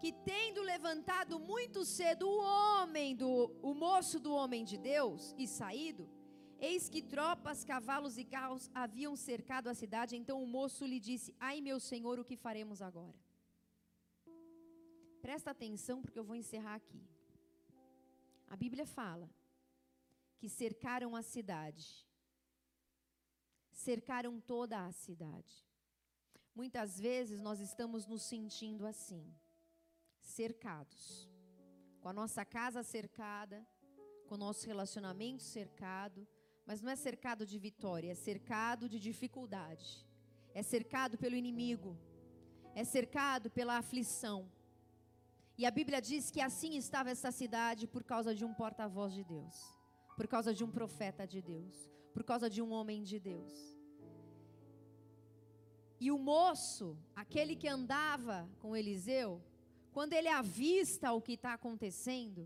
que 0.00 0.10
tendo 0.30 0.60
levantado 0.72 1.34
muito 1.52 1.86
cedo 1.86 2.24
o 2.28 2.40
homem 2.48 3.16
do 3.16 3.30
o 3.62 3.72
moço 3.72 4.20
do 4.26 4.32
homem 4.40 4.62
de 4.70 4.76
Deus 4.76 5.34
e 5.38 5.46
saído, 5.46 6.04
eis 6.70 6.90
que 6.92 7.00
tropas, 7.14 7.64
cavalos 7.72 8.18
e 8.22 8.26
carros 8.36 8.70
haviam 8.82 9.16
cercado 9.16 9.68
a 9.68 9.74
cidade, 9.82 10.18
então 10.20 10.36
o 10.42 10.50
moço 10.58 10.84
lhe 10.92 11.00
disse: 11.10 11.34
"Ai, 11.40 11.62
meu 11.68 11.80
senhor, 11.90 12.18
o 12.18 12.28
que 12.30 12.36
faremos 12.36 12.82
agora?" 12.90 13.18
Presta 15.26 15.50
atenção 15.52 16.02
porque 16.02 16.20
eu 16.22 16.28
vou 16.30 16.36
encerrar 16.44 16.74
aqui. 16.74 17.02
A 18.54 18.56
Bíblia 18.64 18.86
fala 18.98 19.30
que 20.38 20.50
cercaram 20.62 21.16
a 21.16 21.22
cidade. 21.22 21.86
Cercaram 23.74 24.40
toda 24.40 24.86
a 24.86 24.92
cidade. 24.92 25.66
Muitas 26.54 26.98
vezes 26.98 27.40
nós 27.40 27.58
estamos 27.58 28.06
nos 28.06 28.22
sentindo 28.22 28.86
assim, 28.86 29.34
cercados, 30.20 31.28
com 32.00 32.08
a 32.08 32.12
nossa 32.12 32.44
casa 32.44 32.84
cercada, 32.84 33.66
com 34.26 34.36
o 34.36 34.38
nosso 34.38 34.64
relacionamento 34.64 35.42
cercado, 35.42 36.26
mas 36.64 36.80
não 36.80 36.90
é 36.90 36.96
cercado 36.96 37.44
de 37.44 37.58
vitória, 37.58 38.12
é 38.12 38.14
cercado 38.14 38.88
de 38.88 39.00
dificuldade, 39.00 40.06
é 40.54 40.62
cercado 40.62 41.18
pelo 41.18 41.34
inimigo, 41.34 41.98
é 42.74 42.84
cercado 42.84 43.50
pela 43.50 43.76
aflição. 43.76 44.48
E 45.58 45.66
a 45.66 45.70
Bíblia 45.70 46.00
diz 46.00 46.30
que 46.30 46.40
assim 46.40 46.76
estava 46.76 47.10
essa 47.10 47.32
cidade 47.32 47.86
por 47.86 48.04
causa 48.04 48.32
de 48.34 48.44
um 48.44 48.54
porta-voz 48.54 49.12
de 49.12 49.24
Deus, 49.24 49.56
por 50.16 50.28
causa 50.28 50.54
de 50.54 50.62
um 50.62 50.70
profeta 50.70 51.26
de 51.26 51.42
Deus, 51.42 51.93
por 52.14 52.22
causa 52.30 52.48
de 52.48 52.62
um 52.62 52.70
homem 52.76 53.02
de 53.02 53.18
Deus. 53.18 53.52
E 56.04 56.10
o 56.10 56.18
moço, 56.18 56.86
aquele 57.22 57.54
que 57.56 57.68
andava 57.68 58.48
com 58.60 58.76
Eliseu, 58.76 59.42
quando 59.96 60.12
ele 60.12 60.28
avista 60.28 61.12
o 61.12 61.20
que 61.26 61.34
está 61.34 61.52
acontecendo, 61.54 62.42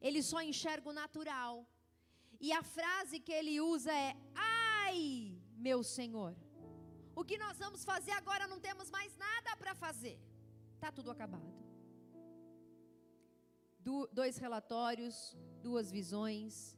ele 0.00 0.22
só 0.22 0.40
enxerga 0.42 0.88
o 0.90 0.98
natural. 1.02 1.66
E 2.40 2.52
a 2.52 2.62
frase 2.62 3.18
que 3.26 3.32
ele 3.32 3.60
usa 3.60 3.92
é: 3.92 4.14
Ai, 4.34 5.38
meu 5.56 5.82
Senhor, 5.82 6.36
o 7.14 7.24
que 7.24 7.38
nós 7.38 7.58
vamos 7.58 7.84
fazer 7.84 8.12
agora 8.12 8.46
não 8.46 8.60
temos 8.60 8.90
mais 8.90 9.16
nada 9.16 9.56
para 9.56 9.74
fazer. 9.74 10.18
Está 10.74 10.92
tudo 10.92 11.10
acabado. 11.10 11.54
Du 13.78 14.06
dois 14.12 14.36
relatórios, 14.36 15.36
duas 15.62 15.90
visões, 15.90 16.76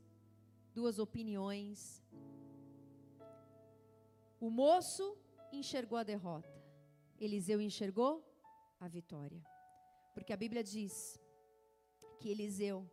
duas 0.74 0.98
opiniões. 0.98 2.02
O 4.40 4.50
moço 4.50 5.16
enxergou 5.52 5.98
a 5.98 6.02
derrota. 6.02 6.62
Eliseu 7.20 7.60
enxergou 7.60 8.24
a 8.78 8.86
vitória. 8.86 9.42
Porque 10.14 10.32
a 10.32 10.36
Bíblia 10.36 10.62
diz 10.62 11.20
que 12.20 12.28
Eliseu, 12.28 12.88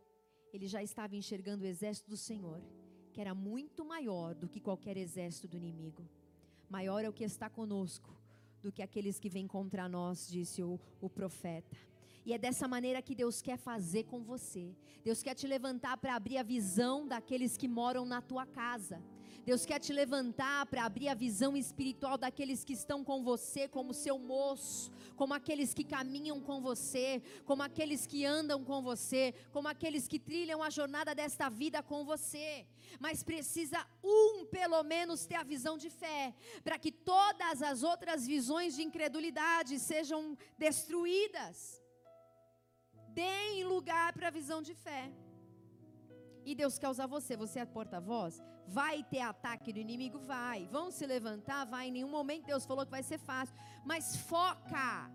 ele 0.52 0.66
já 0.66 0.82
estava 0.82 1.14
enxergando 1.14 1.64
o 1.64 1.66
exército 1.66 2.10
do 2.10 2.16
Senhor, 2.16 2.60
que 3.12 3.20
era 3.20 3.34
muito 3.34 3.84
maior 3.84 4.34
do 4.34 4.48
que 4.48 4.60
qualquer 4.60 4.96
exército 4.96 5.48
do 5.48 5.56
inimigo. 5.56 6.08
Maior 6.68 7.04
é 7.04 7.08
o 7.08 7.12
que 7.12 7.24
está 7.24 7.48
conosco 7.48 8.10
do 8.60 8.72
que 8.72 8.82
aqueles 8.82 9.20
que 9.20 9.28
vêm 9.28 9.46
contra 9.46 9.88
nós, 9.88 10.28
disse 10.28 10.62
o, 10.62 10.80
o 11.00 11.08
profeta. 11.08 11.76
E 12.24 12.32
é 12.32 12.38
dessa 12.38 12.66
maneira 12.66 13.00
que 13.00 13.14
Deus 13.14 13.40
quer 13.40 13.56
fazer 13.56 14.02
com 14.04 14.20
você. 14.20 14.74
Deus 15.04 15.22
quer 15.22 15.34
te 15.34 15.46
levantar 15.46 15.96
para 15.98 16.16
abrir 16.16 16.38
a 16.38 16.42
visão 16.42 17.06
daqueles 17.06 17.56
que 17.56 17.68
moram 17.68 18.04
na 18.04 18.20
tua 18.20 18.44
casa. 18.44 19.00
Deus 19.44 19.64
quer 19.64 19.78
te 19.78 19.92
levantar 19.92 20.66
para 20.66 20.84
abrir 20.84 21.08
a 21.08 21.14
visão 21.14 21.56
espiritual 21.56 22.16
daqueles 22.18 22.64
que 22.64 22.72
estão 22.72 23.04
com 23.04 23.22
você, 23.22 23.68
como 23.68 23.94
seu 23.94 24.18
moço, 24.18 24.90
como 25.16 25.34
aqueles 25.34 25.72
que 25.72 25.84
caminham 25.84 26.40
com 26.40 26.60
você, 26.60 27.22
como 27.44 27.62
aqueles 27.62 28.06
que 28.06 28.24
andam 28.24 28.64
com 28.64 28.82
você, 28.82 29.34
como 29.52 29.68
aqueles 29.68 30.06
que 30.06 30.18
trilham 30.18 30.62
a 30.62 30.70
jornada 30.70 31.14
desta 31.14 31.48
vida 31.48 31.82
com 31.82 32.04
você. 32.04 32.66
Mas 33.00 33.22
precisa 33.22 33.86
um, 34.02 34.46
pelo 34.46 34.82
menos, 34.82 35.26
ter 35.26 35.36
a 35.36 35.44
visão 35.44 35.76
de 35.76 35.90
fé, 35.90 36.34
para 36.62 36.78
que 36.78 36.92
todas 36.92 37.62
as 37.62 37.82
outras 37.82 38.26
visões 38.26 38.74
de 38.76 38.82
incredulidade 38.82 39.78
sejam 39.78 40.36
destruídas. 40.58 41.80
Deem 43.08 43.64
lugar 43.64 44.12
para 44.12 44.28
a 44.28 44.30
visão 44.30 44.60
de 44.60 44.74
fé. 44.74 45.10
E 46.46 46.54
Deus 46.54 46.78
quer 46.78 46.88
usar 46.88 47.08
você, 47.08 47.36
você 47.36 47.58
é 47.58 47.66
porta-voz? 47.66 48.40
Vai 48.68 49.02
ter 49.02 49.18
ataque 49.18 49.72
do 49.72 49.80
inimigo? 49.80 50.20
Vai. 50.20 50.68
Vão 50.70 50.92
se 50.92 51.04
levantar? 51.04 51.66
Vai. 51.66 51.88
Em 51.88 51.90
nenhum 51.90 52.08
momento 52.08 52.46
Deus 52.46 52.64
falou 52.64 52.84
que 52.84 52.90
vai 52.92 53.02
ser 53.02 53.18
fácil. 53.18 53.52
Mas 53.84 54.16
foca. 54.16 55.10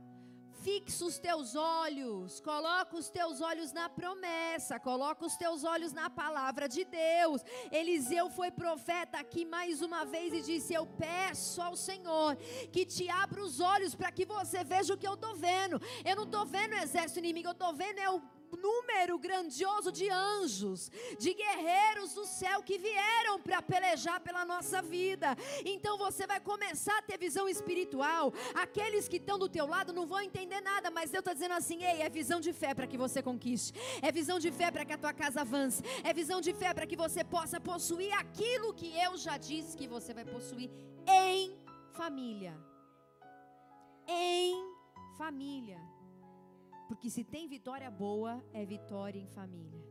Fixa 0.61 1.05
os 1.05 1.17
teus 1.17 1.55
olhos, 1.55 2.39
coloca 2.41 2.95
os 2.95 3.09
teus 3.09 3.41
olhos 3.41 3.71
na 3.73 3.89
promessa, 3.89 4.79
coloca 4.79 5.25
os 5.25 5.35
teus 5.35 5.63
olhos 5.63 5.91
na 5.91 6.07
palavra 6.07 6.69
de 6.69 6.83
Deus. 6.85 7.41
Eliseu 7.71 8.29
foi 8.29 8.51
profeta 8.51 9.17
aqui 9.17 9.43
mais 9.43 9.81
uma 9.81 10.05
vez 10.05 10.33
e 10.33 10.41
disse: 10.41 10.73
Eu 10.73 10.85
peço 10.85 11.61
ao 11.61 11.75
Senhor 11.75 12.35
que 12.71 12.85
te 12.85 13.09
abra 13.09 13.41
os 13.41 13.59
olhos 13.59 13.95
para 13.95 14.11
que 14.11 14.25
você 14.25 14.63
veja 14.63 14.93
o 14.93 14.97
que 14.97 15.07
eu 15.07 15.15
estou 15.15 15.35
vendo. 15.35 15.81
Eu 16.05 16.15
não 16.15 16.25
estou 16.25 16.45
vendo 16.45 16.73
o 16.73 16.83
exército 16.83 17.19
inimigo, 17.19 17.47
eu 17.47 17.53
estou 17.53 17.73
vendo 17.73 17.99
é 17.99 18.09
o 18.11 18.21
número 18.57 19.17
grandioso 19.17 19.91
de 19.91 20.09
anjos, 20.09 20.91
de 21.19 21.33
guerreiros 21.33 22.13
do 22.13 22.25
céu 22.25 22.61
que 22.63 22.77
vieram 22.77 23.39
para 23.39 23.61
pelejar 23.61 24.19
pela 24.21 24.45
nossa 24.45 24.81
vida. 24.81 25.37
Então 25.65 25.97
você 25.97 26.27
vai 26.27 26.39
começar 26.39 26.97
a 26.97 27.01
ter 27.01 27.17
visão 27.17 27.47
espiritual. 27.47 28.33
Aqueles 28.53 29.07
que 29.07 29.17
estão 29.17 29.37
do 29.37 29.49
teu 29.49 29.65
lado 29.65 29.93
não 29.93 30.05
vão 30.05 30.21
entender 30.21 30.61
nada, 30.61 30.91
mas 30.91 31.11
Deus 31.11 31.21
está 31.21 31.33
dizendo 31.33 31.53
assim: 31.53 31.83
ei, 31.83 32.01
é 32.01 32.09
visão 32.09 32.39
de 32.39 32.53
fé 32.53 32.73
para 32.73 32.87
que 32.87 32.97
você 32.97 33.21
conquiste, 33.21 33.73
é 34.01 34.11
visão 34.11 34.39
de 34.39 34.51
fé 34.51 34.71
para 34.71 34.85
que 34.85 34.93
a 34.93 34.97
tua 34.97 35.13
casa 35.13 35.41
avance, 35.41 35.83
é 36.03 36.13
visão 36.13 36.41
de 36.41 36.53
fé 36.53 36.73
para 36.73 36.87
que 36.87 36.95
você 36.95 37.23
possa 37.23 37.59
possuir 37.59 38.13
aquilo 38.13 38.73
que 38.73 38.89
eu 38.97 39.17
já 39.17 39.37
disse 39.37 39.77
que 39.77 39.87
você 39.87 40.13
vai 40.13 40.25
possuir 40.25 40.69
em 41.07 41.55
família. 41.93 42.55
Em 44.07 44.53
família. 45.17 46.00
Porque 46.91 47.09
se 47.09 47.23
tem 47.23 47.47
vitória 47.47 47.89
boa, 47.89 48.43
é 48.51 48.65
vitória 48.65 49.17
em 49.17 49.25
família. 49.25 49.81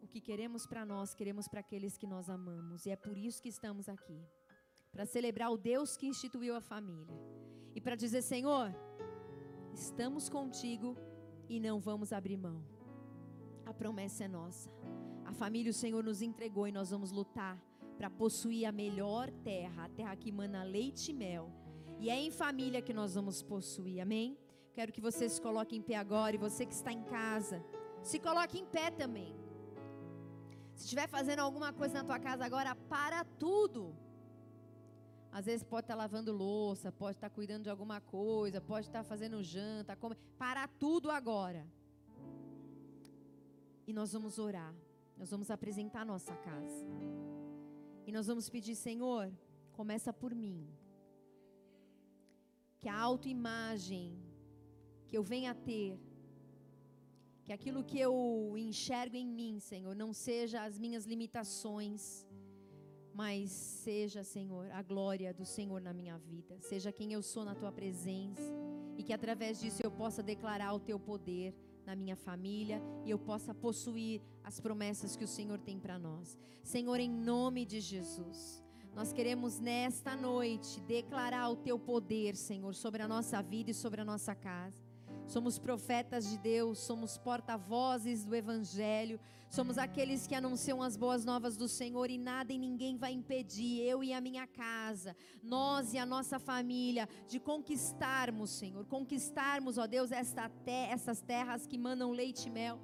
O 0.00 0.06
que 0.06 0.20
queremos 0.20 0.64
para 0.64 0.86
nós, 0.86 1.12
queremos 1.12 1.48
para 1.48 1.58
aqueles 1.58 1.96
que 1.98 2.06
nós 2.06 2.30
amamos. 2.30 2.86
E 2.86 2.90
é 2.90 2.94
por 2.94 3.18
isso 3.18 3.42
que 3.42 3.48
estamos 3.48 3.88
aqui 3.88 4.20
para 4.92 5.04
celebrar 5.04 5.50
o 5.50 5.58
Deus 5.58 5.96
que 5.96 6.06
instituiu 6.06 6.54
a 6.54 6.60
família. 6.60 7.18
E 7.74 7.80
para 7.80 7.96
dizer, 7.96 8.22
Senhor, 8.22 8.72
estamos 9.74 10.28
contigo 10.28 10.96
e 11.48 11.58
não 11.58 11.80
vamos 11.80 12.12
abrir 12.12 12.36
mão. 12.36 12.64
A 13.66 13.74
promessa 13.74 14.22
é 14.22 14.28
nossa. 14.28 14.70
A 15.24 15.32
família 15.32 15.72
o 15.72 15.74
Senhor 15.74 16.04
nos 16.04 16.22
entregou 16.22 16.68
e 16.68 16.72
nós 16.78 16.90
vamos 16.90 17.10
lutar 17.10 17.60
para 17.98 18.08
possuir 18.08 18.66
a 18.66 18.70
melhor 18.70 19.32
terra, 19.42 19.86
a 19.86 19.88
terra 19.88 20.14
que 20.14 20.30
mana 20.30 20.62
leite 20.62 21.10
e 21.10 21.14
mel. 21.14 21.50
E 21.98 22.08
é 22.08 22.20
em 22.20 22.30
família 22.30 22.80
que 22.80 22.94
nós 22.94 23.16
vamos 23.16 23.42
possuir, 23.42 24.00
amém? 24.00 24.38
Quero 24.72 24.92
que 24.92 25.00
você 25.00 25.28
se 25.28 25.40
coloque 25.40 25.76
em 25.76 25.82
pé 25.82 25.96
agora 25.96 26.34
e 26.34 26.38
você 26.38 26.64
que 26.64 26.74
está 26.74 26.92
em 26.92 27.02
casa, 27.02 27.64
se 28.02 28.18
coloque 28.18 28.58
em 28.58 28.66
pé 28.66 28.90
também. 28.90 29.34
Se 30.74 30.84
estiver 30.84 31.08
fazendo 31.08 31.40
alguma 31.40 31.72
coisa 31.72 31.94
na 31.94 32.04
tua 32.04 32.18
casa 32.18 32.44
agora, 32.44 32.74
para 32.74 33.24
tudo. 33.24 33.94
Às 35.32 35.46
vezes 35.46 35.62
pode 35.62 35.84
estar 35.84 35.94
lavando 35.94 36.32
louça, 36.32 36.90
pode 36.90 37.16
estar 37.16 37.30
cuidando 37.30 37.64
de 37.64 37.70
alguma 37.70 38.00
coisa, 38.00 38.60
pode 38.60 38.86
estar 38.86 39.04
fazendo 39.04 39.42
janta, 39.42 39.94
come... 39.94 40.16
para 40.38 40.66
tudo 40.66 41.10
agora. 41.10 41.66
E 43.86 43.92
nós 43.92 44.12
vamos 44.12 44.38
orar. 44.38 44.74
Nós 45.16 45.30
vamos 45.30 45.50
apresentar 45.50 46.04
nossa 46.06 46.34
casa. 46.34 46.86
E 48.06 48.12
nós 48.12 48.26
vamos 48.26 48.48
pedir, 48.48 48.74
Senhor, 48.74 49.30
começa 49.72 50.12
por 50.12 50.34
mim. 50.34 50.66
Que 52.78 52.88
a 52.88 52.98
autoimagem 52.98 54.29
que 55.10 55.18
eu 55.18 55.24
venha 55.24 55.50
a 55.50 55.54
ter, 55.54 55.98
que 57.44 57.52
aquilo 57.52 57.82
que 57.82 57.98
eu 57.98 58.54
enxergo 58.56 59.16
em 59.16 59.26
mim, 59.26 59.58
Senhor, 59.58 59.94
não 60.02 60.12
seja 60.12 60.62
as 60.62 60.78
minhas 60.78 61.04
limitações, 61.04 62.24
mas 63.12 63.50
seja, 63.50 64.22
Senhor, 64.22 64.70
a 64.70 64.82
glória 64.82 65.34
do 65.34 65.44
Senhor 65.44 65.80
na 65.80 65.92
minha 65.92 66.16
vida, 66.16 66.60
seja 66.60 66.92
quem 66.92 67.12
eu 67.12 67.22
sou 67.22 67.44
na 67.44 67.56
tua 67.56 67.72
presença, 67.72 68.52
e 68.96 69.02
que 69.02 69.12
através 69.12 69.58
disso 69.60 69.80
eu 69.82 69.90
possa 69.90 70.22
declarar 70.22 70.72
o 70.74 70.78
teu 70.78 71.00
poder 71.00 71.52
na 71.84 71.96
minha 71.96 72.14
família 72.14 72.80
e 73.04 73.10
eu 73.10 73.18
possa 73.18 73.52
possuir 73.52 74.22
as 74.44 74.60
promessas 74.60 75.16
que 75.16 75.24
o 75.24 75.28
Senhor 75.28 75.58
tem 75.58 75.80
para 75.80 75.98
nós. 75.98 76.38
Senhor, 76.62 77.00
em 77.00 77.10
nome 77.10 77.64
de 77.64 77.80
Jesus. 77.80 78.62
Nós 78.94 79.12
queremos 79.12 79.58
nesta 79.58 80.14
noite 80.14 80.80
declarar 80.82 81.48
o 81.48 81.56
teu 81.56 81.78
poder, 81.78 82.36
Senhor, 82.36 82.74
sobre 82.74 83.02
a 83.02 83.08
nossa 83.08 83.42
vida 83.42 83.70
e 83.70 83.74
sobre 83.74 84.02
a 84.02 84.04
nossa 84.04 84.34
casa 84.34 84.89
somos 85.30 85.60
profetas 85.60 86.28
de 86.28 86.36
Deus, 86.36 86.80
somos 86.80 87.16
porta-vozes 87.16 88.24
do 88.24 88.34
Evangelho, 88.34 89.20
somos 89.48 89.78
aqueles 89.78 90.26
que 90.26 90.34
anunciam 90.34 90.82
as 90.82 90.96
boas 90.96 91.24
novas 91.24 91.56
do 91.56 91.68
Senhor 91.68 92.10
e 92.10 92.18
nada 92.18 92.52
e 92.52 92.58
ninguém 92.58 92.96
vai 92.96 93.12
impedir, 93.12 93.80
eu 93.80 94.02
e 94.02 94.12
a 94.12 94.20
minha 94.20 94.44
casa, 94.48 95.16
nós 95.40 95.94
e 95.94 95.98
a 95.98 96.04
nossa 96.04 96.40
família, 96.40 97.08
de 97.28 97.38
conquistarmos, 97.38 98.50
Senhor, 98.50 98.84
conquistarmos, 98.86 99.78
ó 99.78 99.86
Deus, 99.86 100.10
esta 100.10 100.48
te 100.48 100.70
essas 100.70 101.20
terras 101.20 101.64
que 101.64 101.78
mandam 101.78 102.10
leite 102.10 102.48
e 102.48 102.50
mel 102.50 102.80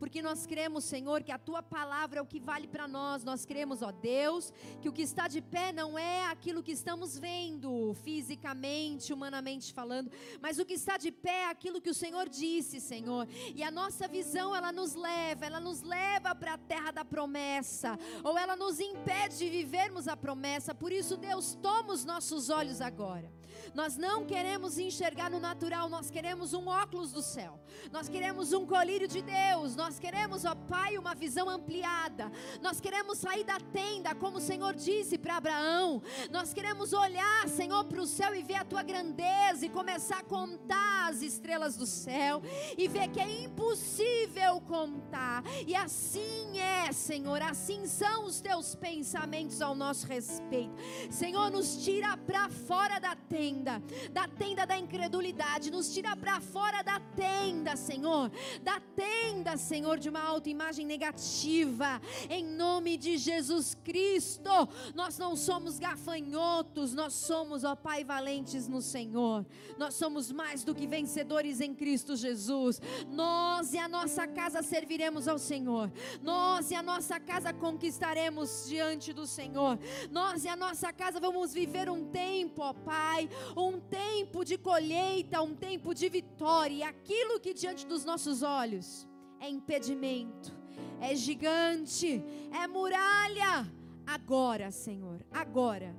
porque 0.00 0.22
nós 0.22 0.46
cremos, 0.46 0.84
Senhor, 0.84 1.22
que 1.22 1.30
a 1.30 1.38
tua 1.38 1.62
palavra 1.62 2.20
é 2.20 2.22
o 2.22 2.26
que 2.26 2.40
vale 2.40 2.66
para 2.66 2.88
nós. 2.88 3.22
Nós 3.22 3.44
cremos, 3.44 3.82
ó 3.82 3.92
Deus, 3.92 4.50
que 4.80 4.88
o 4.88 4.92
que 4.92 5.02
está 5.02 5.28
de 5.28 5.42
pé 5.42 5.74
não 5.74 5.98
é 5.98 6.24
aquilo 6.24 6.62
que 6.62 6.72
estamos 6.72 7.18
vendo 7.18 7.92
fisicamente, 8.02 9.12
humanamente 9.12 9.74
falando, 9.74 10.10
mas 10.40 10.58
o 10.58 10.64
que 10.64 10.72
está 10.72 10.96
de 10.96 11.12
pé 11.12 11.42
é 11.42 11.50
aquilo 11.50 11.82
que 11.82 11.90
o 11.90 11.94
Senhor 11.94 12.30
disse, 12.30 12.80
Senhor. 12.80 13.28
E 13.54 13.62
a 13.62 13.70
nossa 13.70 14.08
visão, 14.08 14.56
ela 14.56 14.72
nos 14.72 14.94
leva, 14.94 15.44
ela 15.44 15.60
nos 15.60 15.82
leva 15.82 16.34
para 16.34 16.54
a 16.54 16.58
terra 16.58 16.90
da 16.90 17.04
promessa, 17.04 17.98
ou 18.24 18.38
ela 18.38 18.56
nos 18.56 18.80
impede 18.80 19.36
de 19.36 19.50
vivermos 19.50 20.08
a 20.08 20.16
promessa. 20.16 20.74
Por 20.74 20.90
isso, 20.90 21.18
Deus, 21.18 21.58
toma 21.60 21.92
os 21.92 22.06
nossos 22.06 22.48
olhos 22.48 22.80
agora. 22.80 23.39
Nós 23.74 23.96
não 23.96 24.24
queremos 24.24 24.78
enxergar 24.78 25.30
no 25.30 25.40
natural, 25.40 25.88
nós 25.88 26.10
queremos 26.10 26.52
um 26.54 26.66
óculos 26.68 27.12
do 27.12 27.22
céu. 27.22 27.58
Nós 27.90 28.08
queremos 28.08 28.52
um 28.52 28.66
colírio 28.66 29.08
de 29.08 29.22
Deus. 29.22 29.76
Nós 29.76 29.98
queremos, 29.98 30.44
ó 30.44 30.54
Pai, 30.54 30.98
uma 30.98 31.14
visão 31.14 31.48
ampliada. 31.48 32.30
Nós 32.60 32.80
queremos 32.80 33.18
sair 33.18 33.44
da 33.44 33.58
tenda, 33.58 34.14
como 34.14 34.38
o 34.38 34.40
Senhor 34.40 34.74
disse 34.74 35.18
para 35.18 35.36
Abraão. 35.36 36.02
Nós 36.30 36.52
queremos 36.52 36.92
olhar, 36.92 37.48
Senhor, 37.48 37.84
para 37.84 38.00
o 38.00 38.06
céu 38.06 38.34
e 38.34 38.42
ver 38.42 38.56
a 38.56 38.64
tua 38.64 38.82
grandeza 38.82 39.64
e 39.66 39.68
começar 39.68 40.18
a 40.18 40.24
contar 40.24 41.08
as 41.08 41.22
estrelas 41.22 41.76
do 41.76 41.86
céu 41.86 42.42
e 42.76 42.88
ver 42.88 43.08
que 43.08 43.20
é 43.20 43.44
impossível 43.44 44.60
contar. 44.62 45.42
E 45.66 45.74
assim 45.74 46.58
é, 46.58 46.92
Senhor, 46.92 47.40
assim 47.42 47.86
são 47.86 48.24
os 48.24 48.40
teus 48.40 48.74
pensamentos 48.74 49.60
ao 49.60 49.74
nosso 49.74 50.06
respeito. 50.06 50.74
Senhor, 51.10 51.50
nos 51.50 51.84
tira 51.84 52.16
para 52.16 52.48
fora 52.48 52.98
da 52.98 53.14
tenda, 53.50 53.82
da 54.12 54.28
tenda 54.28 54.66
da 54.66 54.78
incredulidade, 54.78 55.70
nos 55.70 55.92
tira 55.92 56.16
para 56.16 56.40
fora 56.40 56.82
da 56.82 57.00
tenda, 57.00 57.76
Senhor, 57.76 58.30
da 58.62 58.80
tenda, 58.80 59.56
Senhor, 59.56 59.98
de 59.98 60.08
uma 60.08 60.22
autoimagem 60.22 60.86
negativa, 60.86 62.00
em 62.28 62.44
nome 62.44 62.96
de 62.96 63.18
Jesus 63.18 63.74
Cristo. 63.74 64.50
Nós 64.94 65.18
não 65.18 65.34
somos 65.36 65.78
gafanhotos, 65.78 66.94
nós 66.94 67.12
somos, 67.14 67.64
ó 67.64 67.74
Pai, 67.74 68.04
valentes 68.04 68.68
no 68.68 68.80
Senhor, 68.80 69.44
nós 69.76 69.94
somos 69.94 70.30
mais 70.30 70.62
do 70.62 70.74
que 70.74 70.86
vencedores 70.86 71.60
em 71.60 71.74
Cristo 71.74 72.16
Jesus. 72.16 72.80
Nós 73.08 73.72
e 73.72 73.78
a 73.78 73.88
nossa 73.88 74.26
casa 74.26 74.62
serviremos 74.62 75.26
ao 75.26 75.38
Senhor, 75.38 75.90
nós 76.22 76.70
e 76.70 76.74
a 76.74 76.82
nossa 76.82 77.18
casa 77.18 77.52
conquistaremos 77.52 78.66
diante 78.68 79.12
do 79.12 79.26
Senhor, 79.26 79.78
nós 80.10 80.44
e 80.44 80.48
a 80.48 80.56
nossa 80.56 80.92
casa 80.92 81.18
vamos 81.18 81.52
viver 81.52 81.90
um 81.90 82.04
tempo, 82.04 82.62
ó 82.62 82.72
Pai, 82.72 83.28
um 83.56 83.80
tempo 83.80 84.44
de 84.44 84.56
colheita, 84.56 85.42
um 85.42 85.54
tempo 85.54 85.94
de 85.94 86.08
vitória, 86.08 86.74
e 86.74 86.82
aquilo 86.82 87.40
que 87.40 87.54
diante 87.54 87.86
dos 87.86 88.04
nossos 88.04 88.42
olhos 88.42 89.08
é 89.38 89.48
impedimento, 89.48 90.52
é 91.00 91.14
gigante, 91.14 92.22
é 92.52 92.66
muralha. 92.66 93.70
Agora, 94.06 94.70
Senhor, 94.70 95.24
agora, 95.30 95.94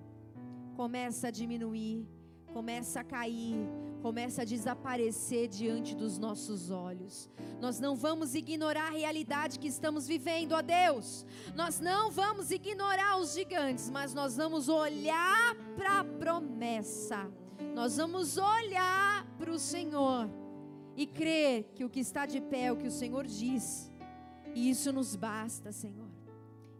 começa 0.76 1.28
a 1.28 1.32
diminuir, 1.32 2.08
começa 2.54 2.99
a 2.99 3.04
cair, 3.04 3.58
começa 4.02 4.41
a 4.41 4.45
desaparecer 4.45 5.47
diante 5.47 5.95
dos 5.95 6.18
nossos 6.18 6.70
olhos. 6.70 7.30
Nós 7.60 7.80
não 7.80 7.95
vamos 7.95 8.36
ignorar 8.36 8.88
a 8.88 8.97
realidade 8.97 9.60
que 9.60 9.68
estamos 9.68 10.08
vivendo, 10.08 10.54
ó 10.54 10.62
Deus. 10.62 11.26
Nós 11.56 11.80
não 11.80 12.12
vamos 12.12 12.52
ignorar 12.52 13.18
os 13.18 13.34
gigantes, 13.34 13.89
mas 13.89 14.14
nós 14.14 14.38
vamos 14.38 14.70
olhar 14.70 15.56
para 15.76 15.99
a 15.99 16.04
promessa. 16.04 17.32
Nós 17.76 17.97
vamos 17.97 18.38
olhar 18.38 19.26
para 19.38 19.52
o 19.52 19.60
Senhor 19.60 20.30
e 20.95 21.06
crer 21.06 21.72
que 21.76 21.86
o 21.86 21.89
que 21.89 21.99
está 21.99 22.26
de 22.26 22.41
pé 22.41 22.66
é 22.66 22.72
o 22.72 22.78
que 22.78 22.88
o 22.88 22.91
Senhor 22.91 23.26
diz. 23.26 23.91
E 24.54 24.70
isso 24.70 24.91
nos 24.91 25.16
basta, 25.16 25.72
Senhor. 25.72 26.10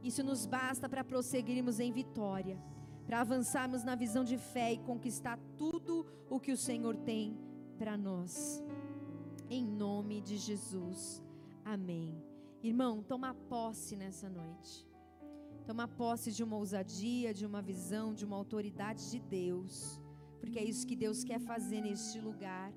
Isso 0.04 0.24
nos 0.24 0.46
basta 0.46 0.90
para 0.90 1.04
prosseguirmos 1.04 1.80
em 1.80 1.92
vitória, 1.92 2.60
para 3.06 3.22
avançarmos 3.22 3.84
na 3.84 3.96
visão 3.96 4.24
de 4.24 4.38
fé 4.38 4.74
e 4.74 4.78
conquistar 4.80 5.38
tudo 5.58 6.06
o 6.30 6.40
que 6.40 6.52
o 6.52 6.58
Senhor 6.58 6.96
tem 6.96 7.38
para 7.78 7.98
nós. 7.98 8.64
Em 9.50 9.66
nome 9.66 10.22
de 10.22 10.38
Jesus. 10.38 11.22
Amém. 11.66 12.16
Irmão, 12.64 13.02
toma 13.02 13.34
posse 13.34 13.96
nessa 13.96 14.30
noite. 14.30 14.88
Toma 15.66 15.88
posse 15.88 16.32
de 16.32 16.44
uma 16.44 16.58
ousadia, 16.58 17.34
de 17.34 17.46
uma 17.46 17.62
visão, 17.62 18.14
de 18.14 18.26
uma 18.26 18.36
autoridade 18.36 19.10
de 19.12 19.20
Deus. 19.20 20.00
Porque 20.40 20.60
é 20.60 20.64
isso 20.64 20.88
que 20.88 20.96
Deus 20.96 21.24
quer 21.24 21.40
fazer 21.40 21.82
neste 21.82 22.20
lugar. 22.20 22.72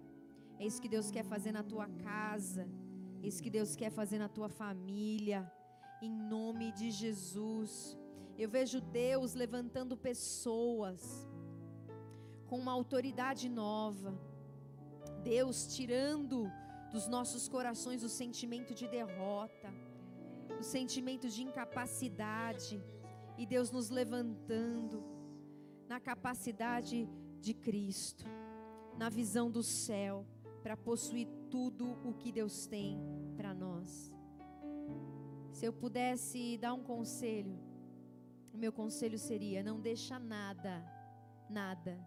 É 0.59 0.67
isso 0.67 0.81
que 0.81 0.89
Deus 0.89 1.11
quer 1.11 1.25
fazer 1.25 1.53
na 1.53 1.63
tua 1.63 1.87
casa. 1.87 2.69
É 3.23 3.27
isso 3.27 3.43
que 3.43 3.51
Deus 3.51 3.75
quer 3.75 3.91
fazer 3.91 4.19
na 4.19 4.29
tua 4.29 4.49
família. 4.49 5.51
Em 6.03 6.11
nome 6.11 6.73
de 6.73 6.91
Jesus. 6.91 7.99
Eu 8.37 8.49
vejo 8.49 8.81
Deus 8.81 9.35
levantando 9.35 9.97
pessoas 9.97 11.29
com 12.47 12.59
uma 12.59 12.73
autoridade 12.73 13.49
nova. 13.49 14.19
Deus 15.23 15.75
tirando 15.75 16.51
dos 16.91 17.07
nossos 17.07 17.49
corações 17.49 18.03
o 18.03 18.09
sentimento 18.09 18.75
de 18.75 18.87
derrota, 18.89 19.73
o 20.59 20.63
sentimento 20.63 21.29
de 21.29 21.43
incapacidade, 21.43 22.83
e 23.37 23.47
Deus 23.47 23.71
nos 23.71 23.91
levantando 23.91 25.03
na 25.89 25.99
capacidade 25.99 27.09
de 27.41 27.53
Cristo, 27.53 28.25
na 28.97 29.09
visão 29.09 29.51
do 29.51 29.63
céu 29.63 30.27
para 30.63 30.77
possuir 30.77 31.29
tudo 31.51 31.99
o 32.05 32.15
que 32.15 32.33
Deus 32.33 32.67
tem 32.67 32.99
para 33.37 33.53
nós. 33.53 34.13
Se 35.53 35.67
eu 35.67 35.73
pudesse 35.73 36.57
dar 36.59 36.75
um 36.75 36.83
conselho, 36.83 37.59
o 38.55 38.59
meu 38.59 38.73
conselho 38.73 39.19
seria: 39.19 39.63
não 39.63 39.81
deixa 39.81 40.19
nada, 40.19 40.83
nada, 41.51 41.99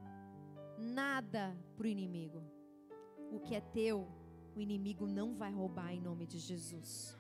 nada 0.80 1.56
para 1.76 1.86
o 1.86 1.90
inimigo. 1.90 2.42
O 3.30 3.40
que 3.40 3.54
é 3.54 3.60
teu, 3.60 4.08
o 4.56 4.62
inimigo 4.62 5.06
não 5.06 5.36
vai 5.36 5.52
roubar 5.52 5.94
em 5.94 6.02
nome 6.02 6.26
de 6.26 6.40
Jesus. 6.40 7.18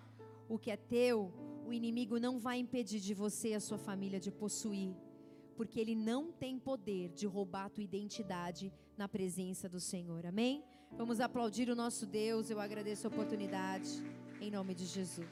O 0.47 0.57
que 0.57 0.71
é 0.71 0.77
teu, 0.77 1.33
o 1.65 1.73
inimigo 1.73 2.17
não 2.19 2.39
vai 2.39 2.57
impedir 2.57 3.01
de 3.01 3.13
você 3.13 3.49
e 3.49 3.55
a 3.55 3.59
sua 3.59 3.77
família 3.77 4.19
de 4.19 4.31
possuir, 4.31 4.95
porque 5.57 5.77
ele 5.77 5.93
não 5.93 6.31
tem 6.31 6.57
poder 6.57 7.09
de 7.09 7.27
roubar 7.27 7.65
a 7.65 7.69
tua 7.69 7.83
identidade 7.83 8.71
na 8.97 9.09
presença 9.09 9.67
do 9.67 9.79
Senhor. 9.79 10.25
Amém? 10.25 10.63
Vamos 10.93 11.19
aplaudir 11.19 11.69
o 11.69 11.75
nosso 11.75 12.05
Deus. 12.05 12.49
Eu 12.49 12.61
agradeço 12.61 13.05
a 13.05 13.09
oportunidade. 13.09 13.89
Em 14.39 14.49
nome 14.49 14.73
de 14.73 14.85
Jesus. 14.85 15.27